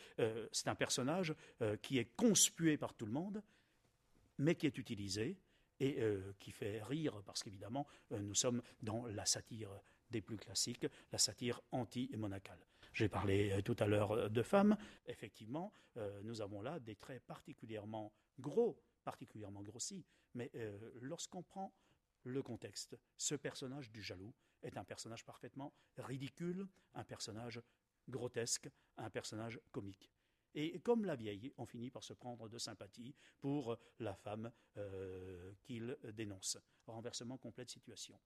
c'est 0.52 0.68
un 0.68 0.76
personnage 0.76 1.34
qui 1.82 1.98
est 1.98 2.16
conspué 2.16 2.78
par 2.78 2.94
tout 2.94 3.06
le 3.06 3.12
monde, 3.12 3.42
mais 4.38 4.56
qui 4.56 4.66
est 4.66 4.78
utilisé 4.78 5.38
et 5.80 6.00
qui 6.40 6.52
fait 6.52 6.82
rire, 6.84 7.22
parce 7.26 7.44
qu'évidemment, 7.44 7.86
nous 8.12 8.36
sommes 8.36 8.62
dans 8.82 9.06
la 9.08 9.26
satire 9.26 9.70
des 10.10 10.22
plus 10.22 10.38
classiques, 10.38 10.88
la 11.12 11.18
satire 11.18 11.62
anti-monacale. 11.72 12.60
J'ai 12.94 13.10
parlé 13.10 13.52
euh, 13.52 13.62
tout 13.62 13.76
à 13.80 13.86
l'heure 13.86 14.12
euh, 14.12 14.30
de 14.30 14.42
femmes. 14.42 14.78
Effectivement, 15.06 15.72
euh, 15.98 16.22
nous 16.24 16.42
avons 16.42 16.62
là 16.62 16.80
des 16.80 16.96
traits 16.96 17.24
particulièrement 17.28 18.12
gros, 18.40 18.82
particulièrement 19.04 19.62
grossis. 19.62 20.04
Mais 20.34 20.52
lorsqu'on 21.02 21.42
prend 21.42 21.74
le 22.24 22.44
contexte, 22.44 22.96
ce 23.16 23.34
personnage 23.34 23.90
du 23.92 24.04
jaloux 24.04 24.36
est 24.62 24.78
un 24.78 24.84
personnage 24.84 25.26
parfaitement 25.26 25.74
ridicule, 25.98 26.68
un 26.94 27.04
personnage 27.04 27.60
grotesque, 28.08 28.70
un 28.98 29.10
personnage 29.10 29.60
comique. 29.72 30.12
Et 30.60 30.80
comme 30.80 31.06
la 31.06 31.16
vieille, 31.16 31.54
on 31.58 31.66
finit 31.68 31.92
par 31.92 32.04
se 32.04 32.14
prendre 32.14 32.50
de 32.50 32.58
sympathie 32.58 33.14
pour 33.40 33.78
la 34.00 34.16
femme 34.16 34.52
qu'il 35.62 35.96
dénonce. 36.14 36.58
Renversement 36.88 37.38
complet 37.38 37.64
de 37.64 37.70
situation. 37.70 38.20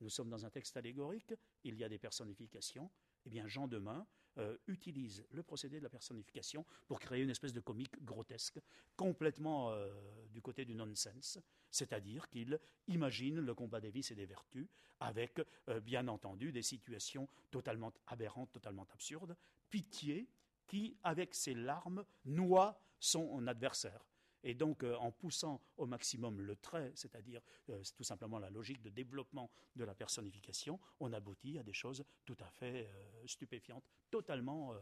Nous 0.00 0.10
sommes 0.10 0.28
dans 0.28 0.44
un 0.44 0.50
texte 0.50 0.76
allégorique, 0.76 1.32
il 1.64 1.76
y 1.76 1.84
a 1.84 1.88
des 1.88 1.98
personnifications, 1.98 2.90
eh 3.24 3.30
bien 3.30 3.46
Jean 3.46 3.66
Demain 3.66 4.06
euh, 4.38 4.56
utilise 4.66 5.24
le 5.30 5.42
procédé 5.42 5.78
de 5.78 5.82
la 5.82 5.88
personnification 5.88 6.66
pour 6.86 7.00
créer 7.00 7.22
une 7.22 7.30
espèce 7.30 7.54
de 7.54 7.60
comique 7.60 8.04
grotesque, 8.04 8.60
complètement 8.94 9.72
euh, 9.72 9.90
du 10.30 10.42
côté 10.42 10.66
du 10.66 10.74
nonsense, 10.74 11.38
c'est-à-dire 11.70 12.28
qu'il 12.28 12.60
imagine 12.88 13.40
le 13.40 13.54
combat 13.54 13.80
des 13.80 13.90
vices 13.90 14.10
et 14.10 14.14
des 14.14 14.26
vertus 14.26 14.68
avec, 15.00 15.40
euh, 15.68 15.80
bien 15.80 16.06
entendu, 16.08 16.52
des 16.52 16.62
situations 16.62 17.28
totalement 17.50 17.94
aberrantes, 18.06 18.52
totalement 18.52 18.86
absurdes, 18.92 19.34
pitié 19.70 20.28
qui, 20.66 20.96
avec 21.02 21.34
ses 21.34 21.54
larmes, 21.54 22.04
noie 22.24 22.80
son 22.98 23.46
adversaire. 23.46 24.06
Et 24.46 24.54
donc, 24.54 24.84
euh, 24.84 24.94
en 24.98 25.10
poussant 25.10 25.60
au 25.76 25.86
maximum 25.86 26.40
le 26.40 26.54
trait, 26.54 26.92
c'est-à-dire 26.94 27.40
euh, 27.68 27.82
tout 27.96 28.04
simplement 28.04 28.38
la 28.38 28.48
logique 28.48 28.80
de 28.80 28.90
développement 28.90 29.50
de 29.74 29.82
la 29.82 29.92
personnification, 29.92 30.78
on 31.00 31.12
aboutit 31.12 31.58
à 31.58 31.64
des 31.64 31.72
choses 31.72 32.04
tout 32.24 32.36
à 32.38 32.48
fait 32.50 32.86
euh, 32.86 33.26
stupéfiantes, 33.26 33.82
totalement, 34.08 34.72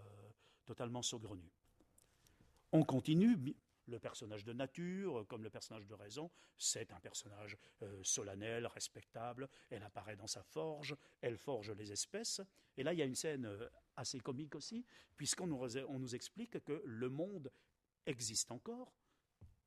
totalement 0.67 1.01
saugrenues. 1.01 1.51
On 2.73 2.85
continue. 2.85 3.57
Le 3.87 3.99
personnage 3.99 4.45
de 4.45 4.55
nature, 4.55 5.27
comme 5.29 5.43
le 5.43 5.51
personnage 5.51 5.87
de 5.87 5.93
raison, 5.93 6.31
c'est 6.57 6.91
un 6.91 7.01
personnage 7.01 7.59
solennel, 8.03 8.67
respectable. 8.67 9.47
Elle 9.69 9.83
apparaît 9.83 10.17
dans 10.17 10.27
sa 10.27 10.43
forge, 10.43 10.97
elle 11.21 11.37
forge 11.37 11.71
les 11.73 11.93
espèces. 11.93 12.41
Et 12.79 12.83
là, 12.83 12.95
il 12.95 12.99
y 12.99 13.03
a 13.03 13.05
une 13.05 13.15
scène 13.15 13.47
assez 13.97 14.21
comique 14.21 14.55
aussi, 14.55 14.85
puisqu'on 15.17 15.47
nous, 15.47 15.61
on 15.89 15.99
nous 15.99 16.15
explique 16.15 16.63
que 16.65 16.83
le 16.85 17.09
monde 17.09 17.51
existe 18.07 18.51
encore, 18.51 18.93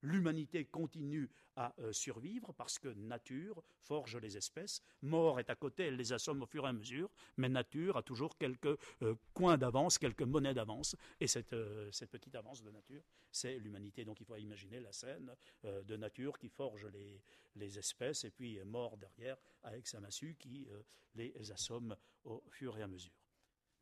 L'humanité 0.03 0.65
continue 0.65 1.29
à 1.55 1.73
euh, 1.79 1.91
survivre 1.91 2.53
parce 2.53 2.77
que 2.77 2.89
nature 2.89 3.63
forge 3.79 4.15
les 4.17 4.37
espèces. 4.37 4.83
Mort 5.01 5.39
est 5.39 5.49
à 5.49 5.55
côté, 5.55 5.85
elle 5.85 5.95
les 5.95 6.13
assomme 6.13 6.43
au 6.43 6.45
fur 6.45 6.65
et 6.65 6.69
à 6.69 6.73
mesure, 6.73 7.09
mais 7.37 7.49
nature 7.49 7.97
a 7.97 8.03
toujours 8.03 8.37
quelques 8.37 8.77
euh, 9.01 9.15
coins 9.33 9.57
d'avance, 9.57 9.97
quelques 9.97 10.21
monnaies 10.21 10.53
d'avance. 10.53 10.95
Et 11.19 11.25
euh, 11.53 11.91
cette, 11.91 12.11
petite 12.11 12.35
avance 12.35 12.61
de 12.61 12.69
nature, 12.69 13.03
c'est 13.31 13.57
l'humanité. 13.57 14.05
Donc 14.05 14.19
il 14.19 14.25
faut 14.25 14.35
imaginer 14.35 14.79
la 14.79 14.91
scène 14.91 15.35
de 15.63 15.97
nature 15.97 16.37
qui 16.37 16.49
forge 16.49 16.85
les, 16.85 17.21
les, 17.55 17.79
espèces 17.79 18.23
et 18.23 18.31
puis 18.31 18.63
mort 18.63 18.97
derrière 18.97 19.37
avec 19.63 19.87
sa 19.87 19.99
massue 19.99 20.35
qui 20.39 20.67
les 21.15 21.51
assomme 21.51 21.95
au 22.23 22.43
fur 22.49 22.77
et 22.77 22.83
à 22.83 22.87
mesure. 22.87 23.26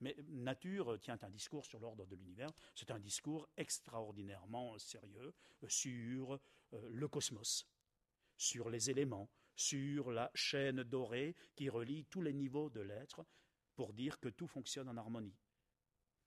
Mais 0.06 0.15
Nature 0.28 1.00
tient 1.02 1.18
un 1.24 1.32
discours 1.32 1.65
sur 1.65 1.80
l'ordre 1.80 2.06
de 2.06 2.15
l'univers. 2.15 2.52
C'est 2.76 2.91
un 2.91 3.00
discours 3.00 3.50
extraordinairement 3.58 4.78
sérieux 4.78 5.34
sur 5.68 6.34
euh, 6.74 6.89
le 6.91 7.08
cosmos, 7.08 7.68
sur 8.38 8.70
les 8.70 8.91
éléments, 8.91 9.32
sur 9.56 10.12
la 10.12 10.30
chaîne 10.36 10.84
dorée 10.84 11.36
qui 11.56 11.70
relie 11.70 12.06
tous 12.06 12.22
les 12.22 12.34
niveaux 12.34 12.70
de 12.70 12.82
l'être 12.82 13.26
pour 13.74 13.94
dire 13.94 14.20
que 14.20 14.30
tout 14.30 14.46
fonctionne 14.46 14.89
en 14.89 14.98
harmonie. 14.98 15.39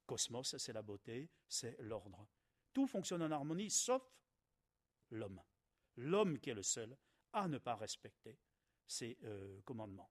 Cosmos, 0.07 0.57
c'est 0.59 0.73
la 0.73 0.83
beauté, 0.83 1.31
c'est 1.47 1.77
l'ordre. 1.79 2.27
Tout 2.73 2.89
fonctionne 2.89 3.23
en 3.23 3.31
harmonie 3.31 3.71
sauf 3.71 4.03
l'homme. 5.11 5.41
L'homme 5.99 6.41
qui 6.41 6.51
est 6.51 6.55
le 6.55 6.65
seul 6.65 6.99
à 7.33 7.47
ne 7.47 7.59
pas 7.59 7.77
respecter 7.77 8.41
ses 8.89 9.17
euh, 9.23 9.61
commandements. 9.61 10.11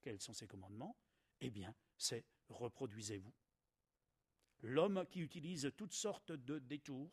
Quels 0.00 0.22
sont 0.22 0.32
ces 0.32 0.46
commandements? 0.46 0.96
Eh 1.42 1.50
bien, 1.50 1.74
c'est 1.98 2.24
reproduisez-vous. 2.48 3.32
L'homme 4.62 5.04
qui 5.10 5.20
utilise 5.20 5.70
toutes 5.76 5.92
sortes 5.92 6.32
de 6.32 6.58
détours 6.58 7.10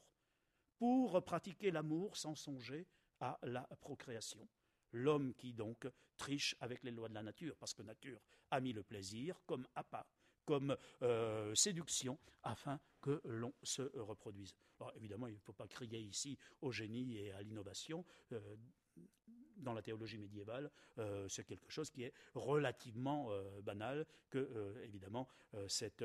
pour 0.78 1.24
pratiquer 1.24 1.70
l'amour 1.70 2.16
sans 2.18 2.36
songer 2.36 2.88
à 3.20 3.38
la 3.44 3.64
procréation. 3.80 4.48
L'homme 4.94 5.34
qui 5.36 5.54
donc 5.54 5.88
triche 6.18 6.56
avec 6.60 6.84
les 6.84 6.92
lois 6.92 7.10
de 7.10 7.14
la 7.14 7.24
nature, 7.24 7.56
parce 7.58 7.74
que 7.74 7.82
nature 7.82 8.20
a 8.50 8.60
mis 8.60 8.74
le 8.74 8.84
plaisir 8.84 9.42
comme 9.46 9.68
appât, 9.76 10.08
comme 10.46 10.76
euh, 11.02 11.54
séduction, 11.56 12.20
afin 12.44 12.80
que 13.00 13.22
l'on 13.26 13.54
se 13.64 13.84
reproduise. 14.00 14.54
Évidemment, 14.96 15.28
il 15.28 15.36
ne 15.36 15.40
faut 15.40 15.54
pas 15.54 15.68
crier 15.68 16.00
ici 16.00 16.38
au 16.62 16.72
génie 16.72 17.18
et 17.18 17.32
à 17.32 17.42
l'innovation. 17.42 18.04
Euh, 18.32 18.56
dans 19.62 19.74
la 19.74 19.82
théologie 19.82 20.18
médiévale, 20.18 20.70
euh, 20.98 21.28
c'est 21.30 21.44
quelque 21.44 21.70
chose 21.70 21.90
qui 21.90 22.04
est 22.04 22.14
relativement 22.34 23.32
euh, 23.32 23.62
banal, 23.62 24.06
que 24.30 24.40
euh, 24.40 24.84
évidemment 24.84 25.28
cet 25.68 26.04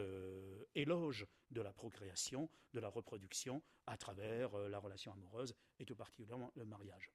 éloge 0.74 1.24
de 1.52 1.60
la 1.60 1.72
procréation, 1.72 2.48
de 2.74 2.80
la 2.80 2.88
reproduction 2.88 3.62
à 3.86 3.96
travers 3.96 4.56
la 4.68 4.80
relation 4.80 5.12
amoureuse 5.12 5.54
et 5.78 5.84
tout 5.84 5.94
particulièrement 5.94 6.50
le 6.56 6.64
mariage. 6.64 7.12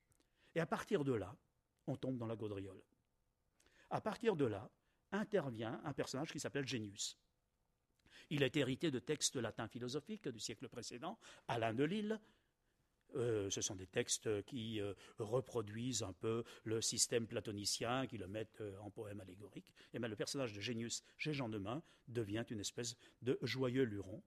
Et 0.56 0.62
à 0.62 0.65
partir 0.65 1.04
de 1.04 1.12
là, 1.12 1.36
on 1.88 1.97
tombe 1.97 2.17
dans 2.17 2.27
la 2.27 2.38
gaudriole. 2.38 2.82
À 3.89 3.99
partir 3.99 4.38
de 4.38 4.45
là, 4.45 4.69
intervient 5.12 5.82
un 5.84 5.91
personnage 5.91 6.32
qui 6.32 6.39
s'appelle 6.39 6.65
Génius. 6.65 7.17
Il 8.30 8.43
est 8.43 8.56
hérité 8.56 8.91
de 8.91 8.99
textes 8.99 9.36
latins 9.36 9.67
philosophiques 9.67 10.30
du 10.30 10.39
siècle 10.39 10.69
précédent, 10.69 11.19
Alain 11.49 11.73
de 11.73 11.84
Lille, 11.84 12.19
euh, 13.15 13.50
ce 13.50 13.62
sont 13.62 13.76
des 13.76 13.88
textes 13.88 14.43
qui 14.43 14.80
euh, 14.80 14.93
reproduisent 15.19 16.04
un 16.04 16.13
peu 16.13 16.43
le 16.63 16.82
système 16.82 17.28
platonicien, 17.28 18.08
qui 18.08 18.17
le 18.17 18.28
mettent 18.28 18.62
euh, 18.62 18.78
en 18.80 18.89
poème 18.89 19.19
allégorique. 19.21 19.71
Et 19.93 20.00
bien 20.00 20.08
le 20.08 20.15
personnage 20.15 20.54
de 20.54 20.62
Génius 20.62 21.04
chez 21.17 21.34
Jean 21.34 21.50
Demain 21.50 21.84
devient 22.08 22.45
une 22.50 22.60
espèce 22.60 22.95
de 23.21 23.38
joyeux 23.41 23.84
luron. 23.84 24.24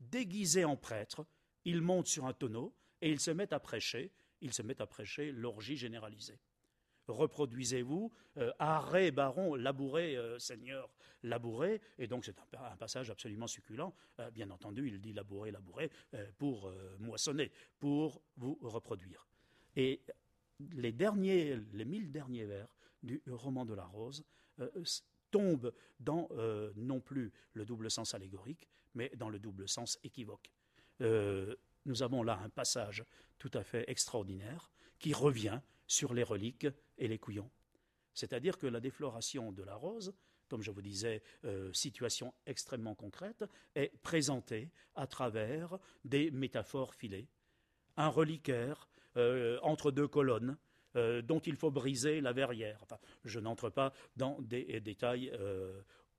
Déguisé 0.00 0.64
en 0.64 0.76
prêtre, 0.76 1.26
il 1.64 1.80
monte 1.80 2.06
sur 2.06 2.26
un 2.26 2.32
tonneau 2.32 2.74
et 3.00 3.10
il 3.10 3.20
se 3.20 3.30
met 3.30 3.52
à 3.52 3.60
prêcher. 3.60 4.12
Il 4.40 4.52
se 4.52 4.62
met 4.62 4.80
à 4.80 4.86
prêcher 4.86 5.32
l'orgie 5.32 5.76
généralisée 5.76 6.38
reproduisez-vous, 7.08 8.12
euh, 8.36 8.52
arrêt, 8.58 9.10
baron, 9.10 9.54
labouré, 9.54 10.16
euh, 10.16 10.38
seigneur, 10.38 10.90
labouré. 11.22 11.80
Et 11.98 12.06
donc 12.06 12.24
c'est 12.24 12.36
un, 12.54 12.76
passage 12.76 13.10
absolument 13.10 13.46
succulent. 13.46 13.94
Euh, 14.20 14.30
bien 14.30 14.50
entendu, 14.50 14.88
il 14.88 15.00
dit 15.00 15.12
labourer, 15.12 15.50
labourer 15.50 15.90
pour 16.36 16.72
moissonner, 16.98 17.50
pour 17.78 18.22
vous 18.36 18.58
reproduire. 18.62 19.26
Et 19.76 20.00
les 20.74 20.92
derniers, 20.92 21.58
les 21.72 21.84
mille 21.84 22.10
derniers 22.12 22.44
vers 22.44 22.68
du 23.02 23.22
roman 23.30 23.64
de 23.64 23.74
la 23.74 23.84
rose 23.84 24.24
tombent 25.30 25.72
dans 26.00 26.28
non 26.76 27.00
plus 27.00 27.32
le 27.52 27.64
double 27.64 27.90
sens 27.90 28.14
allégorique, 28.14 28.68
mais 28.94 29.10
dans 29.16 29.28
le 29.28 29.38
double 29.38 29.68
sens 29.68 29.98
équivoque. 30.02 30.50
nous 31.00 32.02
avons 32.02 32.22
là 32.22 32.40
un 32.42 32.48
passage 32.48 33.04
tout 33.38 33.50
à 33.54 33.62
fait 33.62 33.84
extraordinaire 33.88 34.70
qui 34.98 35.12
revient 35.12 35.60
sur 35.88 36.14
les 36.14 36.22
reliques 36.22 36.68
et 36.98 37.08
les 37.08 37.18
couillons. 37.18 37.50
C'est-à-dire 38.14 38.58
que 38.58 38.66
la 38.66 38.80
défloration 38.80 39.52
de 39.52 39.64
la 39.64 39.74
rose, 39.74 40.14
comme 40.48 40.62
je 40.62 40.70
vous 40.70 40.82
disais, 40.82 41.22
euh, 41.44 41.72
situation 41.72 42.32
extrêmement 42.46 42.94
concrète, 42.94 43.44
est 43.74 43.92
présentée 44.02 44.70
à 44.94 45.06
travers 45.06 45.78
des 46.04 46.30
métaphores 46.30 46.94
filées. 46.94 47.28
Un 47.96 48.08
reliquaire 48.08 48.88
euh, 49.16 49.58
entre 49.62 49.90
deux 49.90 50.08
colonnes, 50.08 50.56
euh, 50.96 51.22
dont 51.22 51.40
il 51.40 51.56
faut 51.56 51.70
briser 51.70 52.20
la 52.20 52.32
verrière. 52.32 52.84
je 53.24 53.40
n'entre 53.40 53.70
pas 53.70 53.92
dans 54.16 54.40
des 54.40 54.80
détails, 54.80 55.32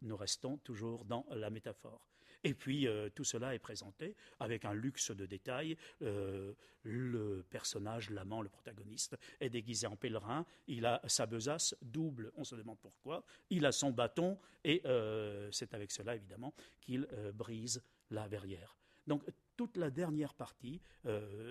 nous 0.01 0.17
restons 0.17 0.57
toujours 0.57 1.05
dans 1.05 1.25
la 1.31 1.49
métaphore. 1.49 2.07
Et 2.43 2.53
puis 2.53 2.87
euh, 2.87 3.09
tout 3.09 3.23
cela 3.23 3.53
est 3.53 3.59
présenté 3.59 4.15
avec 4.39 4.65
un 4.65 4.73
luxe 4.73 5.11
de 5.11 5.25
détails. 5.25 5.77
Euh, 6.01 6.53
le 6.83 7.43
personnage, 7.49 8.09
l'amant, 8.09 8.41
le 8.41 8.49
protagoniste, 8.49 9.17
est 9.39 9.49
déguisé 9.49 9.87
en 9.87 9.95
pèlerin. 9.95 10.45
Il 10.67 10.85
a 10.85 11.01
sa 11.05 11.25
besace 11.25 11.75
double, 11.81 12.31
on 12.35 12.43
se 12.43 12.55
demande 12.55 12.79
pourquoi. 12.79 13.23
Il 13.49 13.65
a 13.65 13.71
son 13.71 13.91
bâton 13.91 14.37
et 14.63 14.81
euh, 14.85 15.49
c'est 15.51 15.73
avec 15.73 15.91
cela 15.91 16.15
évidemment 16.15 16.53
qu'il 16.79 17.07
brise 17.33 17.81
la 18.09 18.27
verrière. 18.27 18.77
Donc 19.07 19.23
toute 19.57 19.75
la 19.75 19.89
dernière 19.89 20.33
partie, 20.33 20.79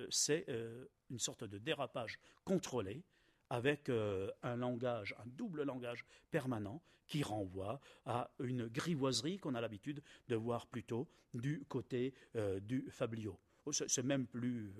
c'est 0.08 0.46
une 1.10 1.18
sorte 1.18 1.44
de 1.44 1.58
dérapage 1.58 2.18
contrôlé 2.44 3.02
avec 3.50 3.88
euh, 3.88 4.30
un 4.42 4.56
langage, 4.56 5.14
un 5.18 5.26
double 5.26 5.62
langage 5.62 6.04
permanent 6.30 6.82
qui 7.06 7.22
renvoie 7.22 7.80
à 8.04 8.30
une 8.40 8.66
grivoiserie 8.68 9.38
qu'on 9.38 9.54
a 9.54 9.60
l'habitude 9.60 10.02
de 10.28 10.36
voir 10.36 10.66
plutôt 10.66 11.08
du 11.32 11.64
côté 11.68 12.12
euh, 12.36 12.60
du 12.60 12.86
fablio. 12.90 13.38
Oh, 13.64 13.72
c'est 13.72 14.02
même 14.02 14.26
plus, 14.26 14.72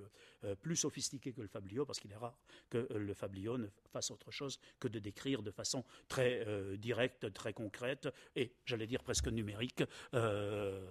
euh, 0.45 0.55
plus 0.55 0.77
sophistiqué 0.77 1.33
que 1.33 1.43
le 1.43 1.49
fablio, 1.49 1.85
parce 1.85 2.01
qu'il 2.01 2.13
est 2.13 2.17
rare 2.17 2.39
que 2.71 2.87
le 2.95 3.13
fablio 3.13 3.59
ne 3.59 3.67
fasse 3.91 4.11
autre 4.11 4.31
chose 4.31 4.59
que 4.79 4.89
de 4.89 4.99
décrire 4.99 5.43
de 5.43 5.51
façon 5.51 5.85
très 6.07 6.47
directe, 6.79 7.33
très 7.35 7.53
concrète, 7.53 8.09
et 8.35 8.55
j'allais 8.65 8.87
dire 8.87 9.03
presque 9.03 9.29
numérique, 9.29 9.83
ce 10.13 10.87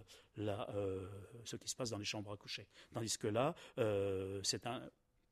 qui 1.56 1.68
se 1.68 1.76
passe 1.76 1.90
dans 1.90 1.98
les 1.98 2.06
chambres 2.06 2.32
à 2.32 2.38
coucher. 2.38 2.68
Tandis 2.94 3.18
que 3.18 3.28
là, 3.28 3.56
c'est 4.44 4.68
un 4.68 4.88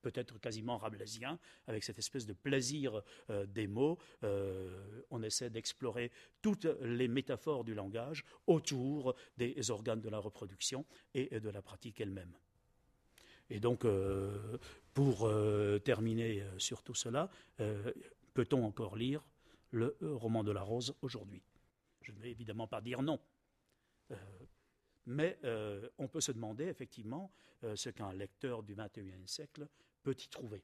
peut-être 0.06 0.40
quasiment 0.40 0.78
rabelaisien, 0.78 1.40
avec 1.66 1.84
cette 1.84 1.98
espèce 1.98 2.28
de 2.28 2.34
plaisir 2.34 3.02
euh, 3.32 3.48
des 3.48 3.66
mots. 3.66 3.98
Euh, 4.24 5.02
on 5.10 5.24
essaie 5.24 5.50
d'explorer 5.50 6.12
toutes 6.44 6.66
les 6.82 7.08
métaphores 7.08 7.64
du 7.64 7.74
langage 7.74 8.24
autour 8.46 9.16
des 9.36 9.72
organes 9.72 10.02
de 10.02 10.10
la 10.10 10.20
reproduction 10.20 10.86
et 11.16 11.40
de 11.40 11.50
la 11.50 11.64
pratique 11.64 12.00
elle-même. 12.02 12.34
Et 13.50 13.60
donc, 13.60 13.84
euh, 13.84 14.60
pour 14.94 15.28
terminer 15.84 16.44
sur 16.58 16.84
tout 16.84 16.94
cela, 16.94 17.30
peut-on 18.34 18.64
encore 18.64 18.96
lire 18.96 19.22
le 19.72 19.98
roman 20.02 20.44
de 20.44 20.52
la 20.52 20.62
rose 20.62 20.96
aujourd'hui? 21.02 21.42
Je 22.02 22.12
ne 22.12 22.20
vais 22.20 22.32
évidemment 22.32 22.68
pas 22.68 22.80
dire 22.80 23.02
non. 23.02 23.20
mais 25.06 25.38
on 25.98 26.08
peut 26.08 26.22
se 26.22 26.32
demander 26.32 26.66
effectivement 26.66 27.32
ce 27.76 27.90
qu'un 27.90 28.14
lecteur 28.14 28.64
du 28.64 28.74
XXIe 28.74 29.28
siècle 29.28 29.68
peut 30.06 30.16
y 30.24 30.30
trouver. 30.30 30.64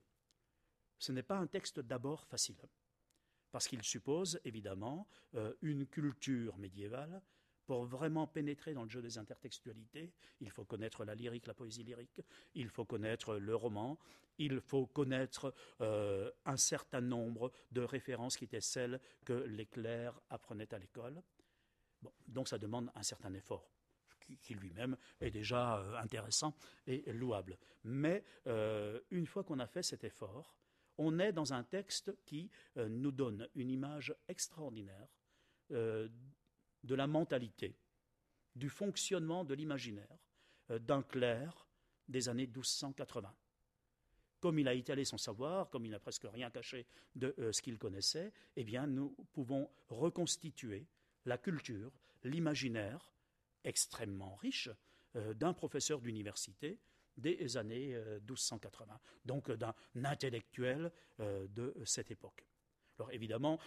Ce 0.99 1.11
n'est 1.11 1.23
pas 1.23 1.37
un 1.37 1.47
texte 1.47 1.79
d'abord 1.79 2.25
facile, 2.27 2.61
parce 3.51 3.67
qu'il 3.67 3.81
suppose 3.81 4.39
évidemment 4.45 5.07
euh, 5.33 5.53
une 5.63 5.87
culture 5.87 6.57
médiévale. 6.59 7.21
Pour 7.65 7.85
vraiment 7.85 8.27
pénétrer 8.27 8.73
dans 8.73 8.83
le 8.83 8.89
jeu 8.89 9.01
des 9.01 9.17
intertextualités, 9.17 10.13
il 10.41 10.51
faut 10.51 10.65
connaître 10.65 11.05
la 11.05 11.15
lyrique, 11.15 11.47
la 11.47 11.53
poésie 11.53 11.83
lyrique, 11.83 12.21
il 12.53 12.69
faut 12.69 12.85
connaître 12.85 13.37
le 13.37 13.55
roman, 13.55 13.97
il 14.37 14.59
faut 14.59 14.85
connaître 14.85 15.53
euh, 15.79 16.29
un 16.45 16.57
certain 16.57 17.01
nombre 17.01 17.51
de 17.71 17.81
références 17.81 18.37
qui 18.37 18.43
étaient 18.43 18.61
celles 18.61 18.99
que 19.25 19.33
les 19.33 19.65
clercs 19.65 20.19
apprenaient 20.29 20.73
à 20.73 20.79
l'école. 20.79 21.23
donc 22.27 22.47
ça 22.47 22.59
demande 22.59 22.91
un 22.93 23.03
certain 23.03 23.33
effort 23.33 23.70
qui, 24.37 24.53
lui-même 24.55 24.97
est 25.19 25.31
déjà 25.31 25.77
euh, 25.77 25.97
intéressant 25.97 26.55
et 26.87 27.11
louable. 27.11 27.57
Mais 27.83 28.23
euh, 28.47 28.99
une 29.11 29.25
fois 29.25 29.43
qu'on 29.43 29.59
a 29.59 29.67
fait 29.67 29.83
cet 29.83 30.03
effort, 30.03 30.55
on 30.97 31.19
est 31.19 31.31
dans 31.31 31.53
un 31.53 31.63
texte 31.63 32.13
qui 32.25 32.49
euh, 32.77 32.87
nous 32.89 33.11
donne 33.11 33.47
une 33.55 33.69
image 33.69 34.13
extraordinaire 34.27 35.07
de 35.69 36.95
la 36.95 37.07
mentalité, 37.07 37.77
du 38.57 38.67
fonctionnement 38.67 39.45
de 39.45 39.53
l'imaginaire 39.53 40.17
d'un 40.67 41.01
clerc 41.01 41.65
des 42.09 42.27
années 42.27 42.45
1280 42.45 43.33
comme 44.41 44.57
il 44.59 44.67
a 44.67 44.73
étalé 44.73 45.05
son 45.05 45.19
savoir, 45.19 45.69
comme 45.69 45.85
il 45.85 45.91
n'a 45.91 45.99
presque 45.99 46.25
rien 46.25 46.49
caché 46.49 46.87
de 47.15 47.33
ce 47.51 47.61
qu'il 47.61 47.77
connaissait, 47.77 48.33
eh 48.55 48.63
bien, 48.63 48.87
nous 48.87 49.15
pouvons 49.31 49.69
reconstituer 49.87 50.87
la 51.25 51.37
culture, 51.37 51.91
l'imaginaire 52.23 53.13
extrêmement 53.63 54.35
riche 54.35 54.69
euh, 55.17 55.33
d'un 55.33 55.53
professeur 55.53 55.99
d'université 55.99 56.79
des 57.17 57.57
années 57.57 57.97
1280, 58.21 58.93
euh, 58.93 58.97
donc 59.25 59.49
euh, 59.49 59.57
d'un 59.57 59.73
intellectuel 60.05 60.91
de 61.19 61.75
cette 61.85 62.09
époque. 62.11 62.47
Alors 62.97 63.11
évidemment, 63.11 63.59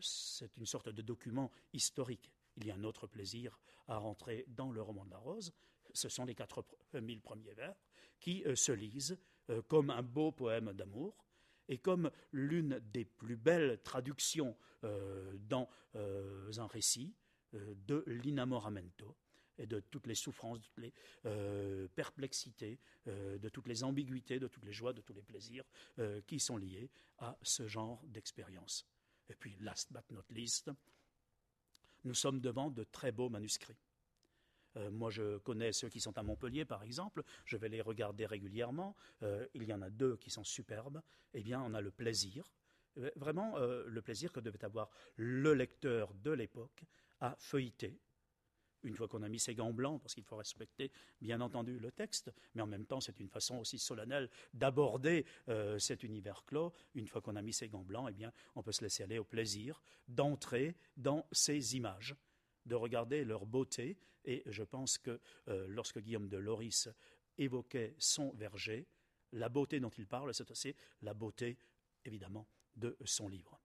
c'est 0.00 0.56
une 0.56 0.66
sorte 0.66 0.88
de 0.88 1.02
document 1.02 1.50
historique. 1.72 2.30
Il 2.56 2.66
y 2.66 2.70
a 2.70 2.74
un 2.74 2.84
autre 2.84 3.06
plaisir 3.06 3.58
à 3.86 3.96
rentrer 3.96 4.44
dans 4.48 4.72
le 4.72 4.82
roman 4.82 5.04
de 5.04 5.10
la 5.10 5.18
Rose. 5.18 5.52
Ce 5.94 6.08
sont 6.08 6.24
les 6.24 6.34
4000 6.34 7.20
premiers 7.22 7.54
vers 7.54 7.74
qui 8.20 8.44
se 8.54 8.72
lisent 8.72 9.18
comme 9.68 9.90
un 9.90 10.02
beau 10.02 10.32
poème 10.32 10.72
d'amour 10.72 11.24
et 11.68 11.78
comme 11.78 12.10
l'une 12.32 12.78
des 12.92 13.04
plus 13.04 13.36
belles 13.36 13.80
traductions 13.82 14.56
dans 14.82 15.68
un 15.94 16.66
récit 16.66 17.14
de 17.86 18.04
l'inamoramento 18.06 19.16
et 19.58 19.66
de 19.66 19.80
toutes 19.80 20.06
les 20.06 20.14
souffrances, 20.14 20.60
de 20.60 20.64
toutes 20.64 20.78
les 20.78 20.92
euh, 21.24 21.88
perplexités, 21.94 22.78
euh, 23.08 23.38
de 23.38 23.48
toutes 23.48 23.66
les 23.66 23.84
ambiguïtés, 23.84 24.38
de 24.38 24.48
toutes 24.48 24.64
les 24.64 24.72
joies, 24.72 24.92
de 24.92 25.00
tous 25.00 25.14
les 25.14 25.22
plaisirs 25.22 25.64
qui 26.26 26.38
sont 26.40 26.56
liés 26.56 26.90
à 27.18 27.36
ce 27.42 27.66
genre 27.66 28.02
d'expérience. 28.06 28.86
Et 29.28 29.34
puis, 29.34 29.56
last 29.60 29.92
but 29.92 30.04
not 30.10 30.24
least, 30.30 30.70
nous 32.04 32.14
sommes 32.14 32.40
devant 32.40 32.70
de 32.70 32.84
très 32.84 33.12
beaux 33.12 33.28
manuscrits. 33.28 33.80
moi, 34.90 35.10
je 35.10 35.38
connais 35.38 35.72
ceux 35.72 35.88
qui 35.88 36.00
sont 36.00 36.16
à 36.18 36.22
Montpellier, 36.22 36.64
par 36.64 36.82
exemple. 36.82 37.22
Je 37.44 37.56
vais 37.56 37.68
les 37.68 37.80
regarder 37.80 38.26
régulièrement. 38.26 38.94
il 39.54 39.64
y 39.64 39.72
en 39.72 39.82
a 39.82 39.90
deux 39.90 40.16
qui 40.18 40.30
sont 40.30 40.44
superbes. 40.44 41.02
Eh 41.34 41.42
bien, 41.42 41.60
on 41.62 41.74
a 41.74 41.80
le 41.80 41.90
plaisir, 41.90 42.52
vraiment 43.16 43.58
le 43.58 44.02
plaisir 44.02 44.32
que 44.32 44.40
devait 44.40 44.64
avoir 44.64 44.90
le 45.16 45.54
lecteur 45.54 46.14
de 46.14 46.30
l'époque 46.30 46.84
à 47.20 47.36
feuilleter. 47.38 47.98
Une 48.82 48.94
fois 48.94 49.08
qu'on 49.08 49.22
a 49.22 49.28
mis 49.28 49.40
ses 49.40 49.54
gants 49.54 49.72
blancs, 49.72 50.00
parce 50.00 50.14
qu'il 50.14 50.24
faut 50.24 50.36
respecter 50.36 50.92
bien 51.20 51.40
entendu 51.40 51.78
le 51.78 51.90
texte, 51.90 52.32
mais 52.54 52.62
en 52.62 52.66
même 52.66 52.86
temps 52.86 53.00
c'est 53.00 53.18
une 53.18 53.28
façon 53.28 53.56
aussi 53.56 53.78
solennelle 53.78 54.30
d'aborder 54.54 55.26
euh, 55.48 55.78
cet 55.78 56.04
univers 56.04 56.44
clos. 56.44 56.72
Une 56.94 57.08
fois 57.08 57.20
qu'on 57.20 57.36
a 57.36 57.42
mis 57.42 57.52
ses 57.52 57.68
gants 57.68 57.84
blancs, 57.84 58.06
eh 58.10 58.12
bien 58.12 58.32
on 58.54 58.62
peut 58.62 58.72
se 58.72 58.82
laisser 58.82 59.02
aller 59.02 59.18
au 59.18 59.24
plaisir 59.24 59.82
d'entrer 60.06 60.76
dans 60.96 61.26
ces 61.32 61.76
images, 61.76 62.14
de 62.64 62.74
regarder 62.74 63.24
leur 63.24 63.44
beauté. 63.44 63.98
Et 64.24 64.42
je 64.46 64.62
pense 64.62 64.98
que 64.98 65.20
euh, 65.48 65.66
lorsque 65.68 65.98
Guillaume 65.98 66.28
de 66.28 66.36
Loris 66.36 66.88
évoquait 67.38 67.94
son 67.98 68.30
verger, 68.34 68.86
la 69.32 69.48
beauté 69.48 69.80
dont 69.80 69.90
il 69.90 70.06
parle, 70.06 70.32
c'est 70.32 70.50
aussi 70.50 70.74
la 71.02 71.14
beauté 71.14 71.58
évidemment 72.04 72.46
de 72.76 72.96
son 73.04 73.28
livre. 73.28 73.60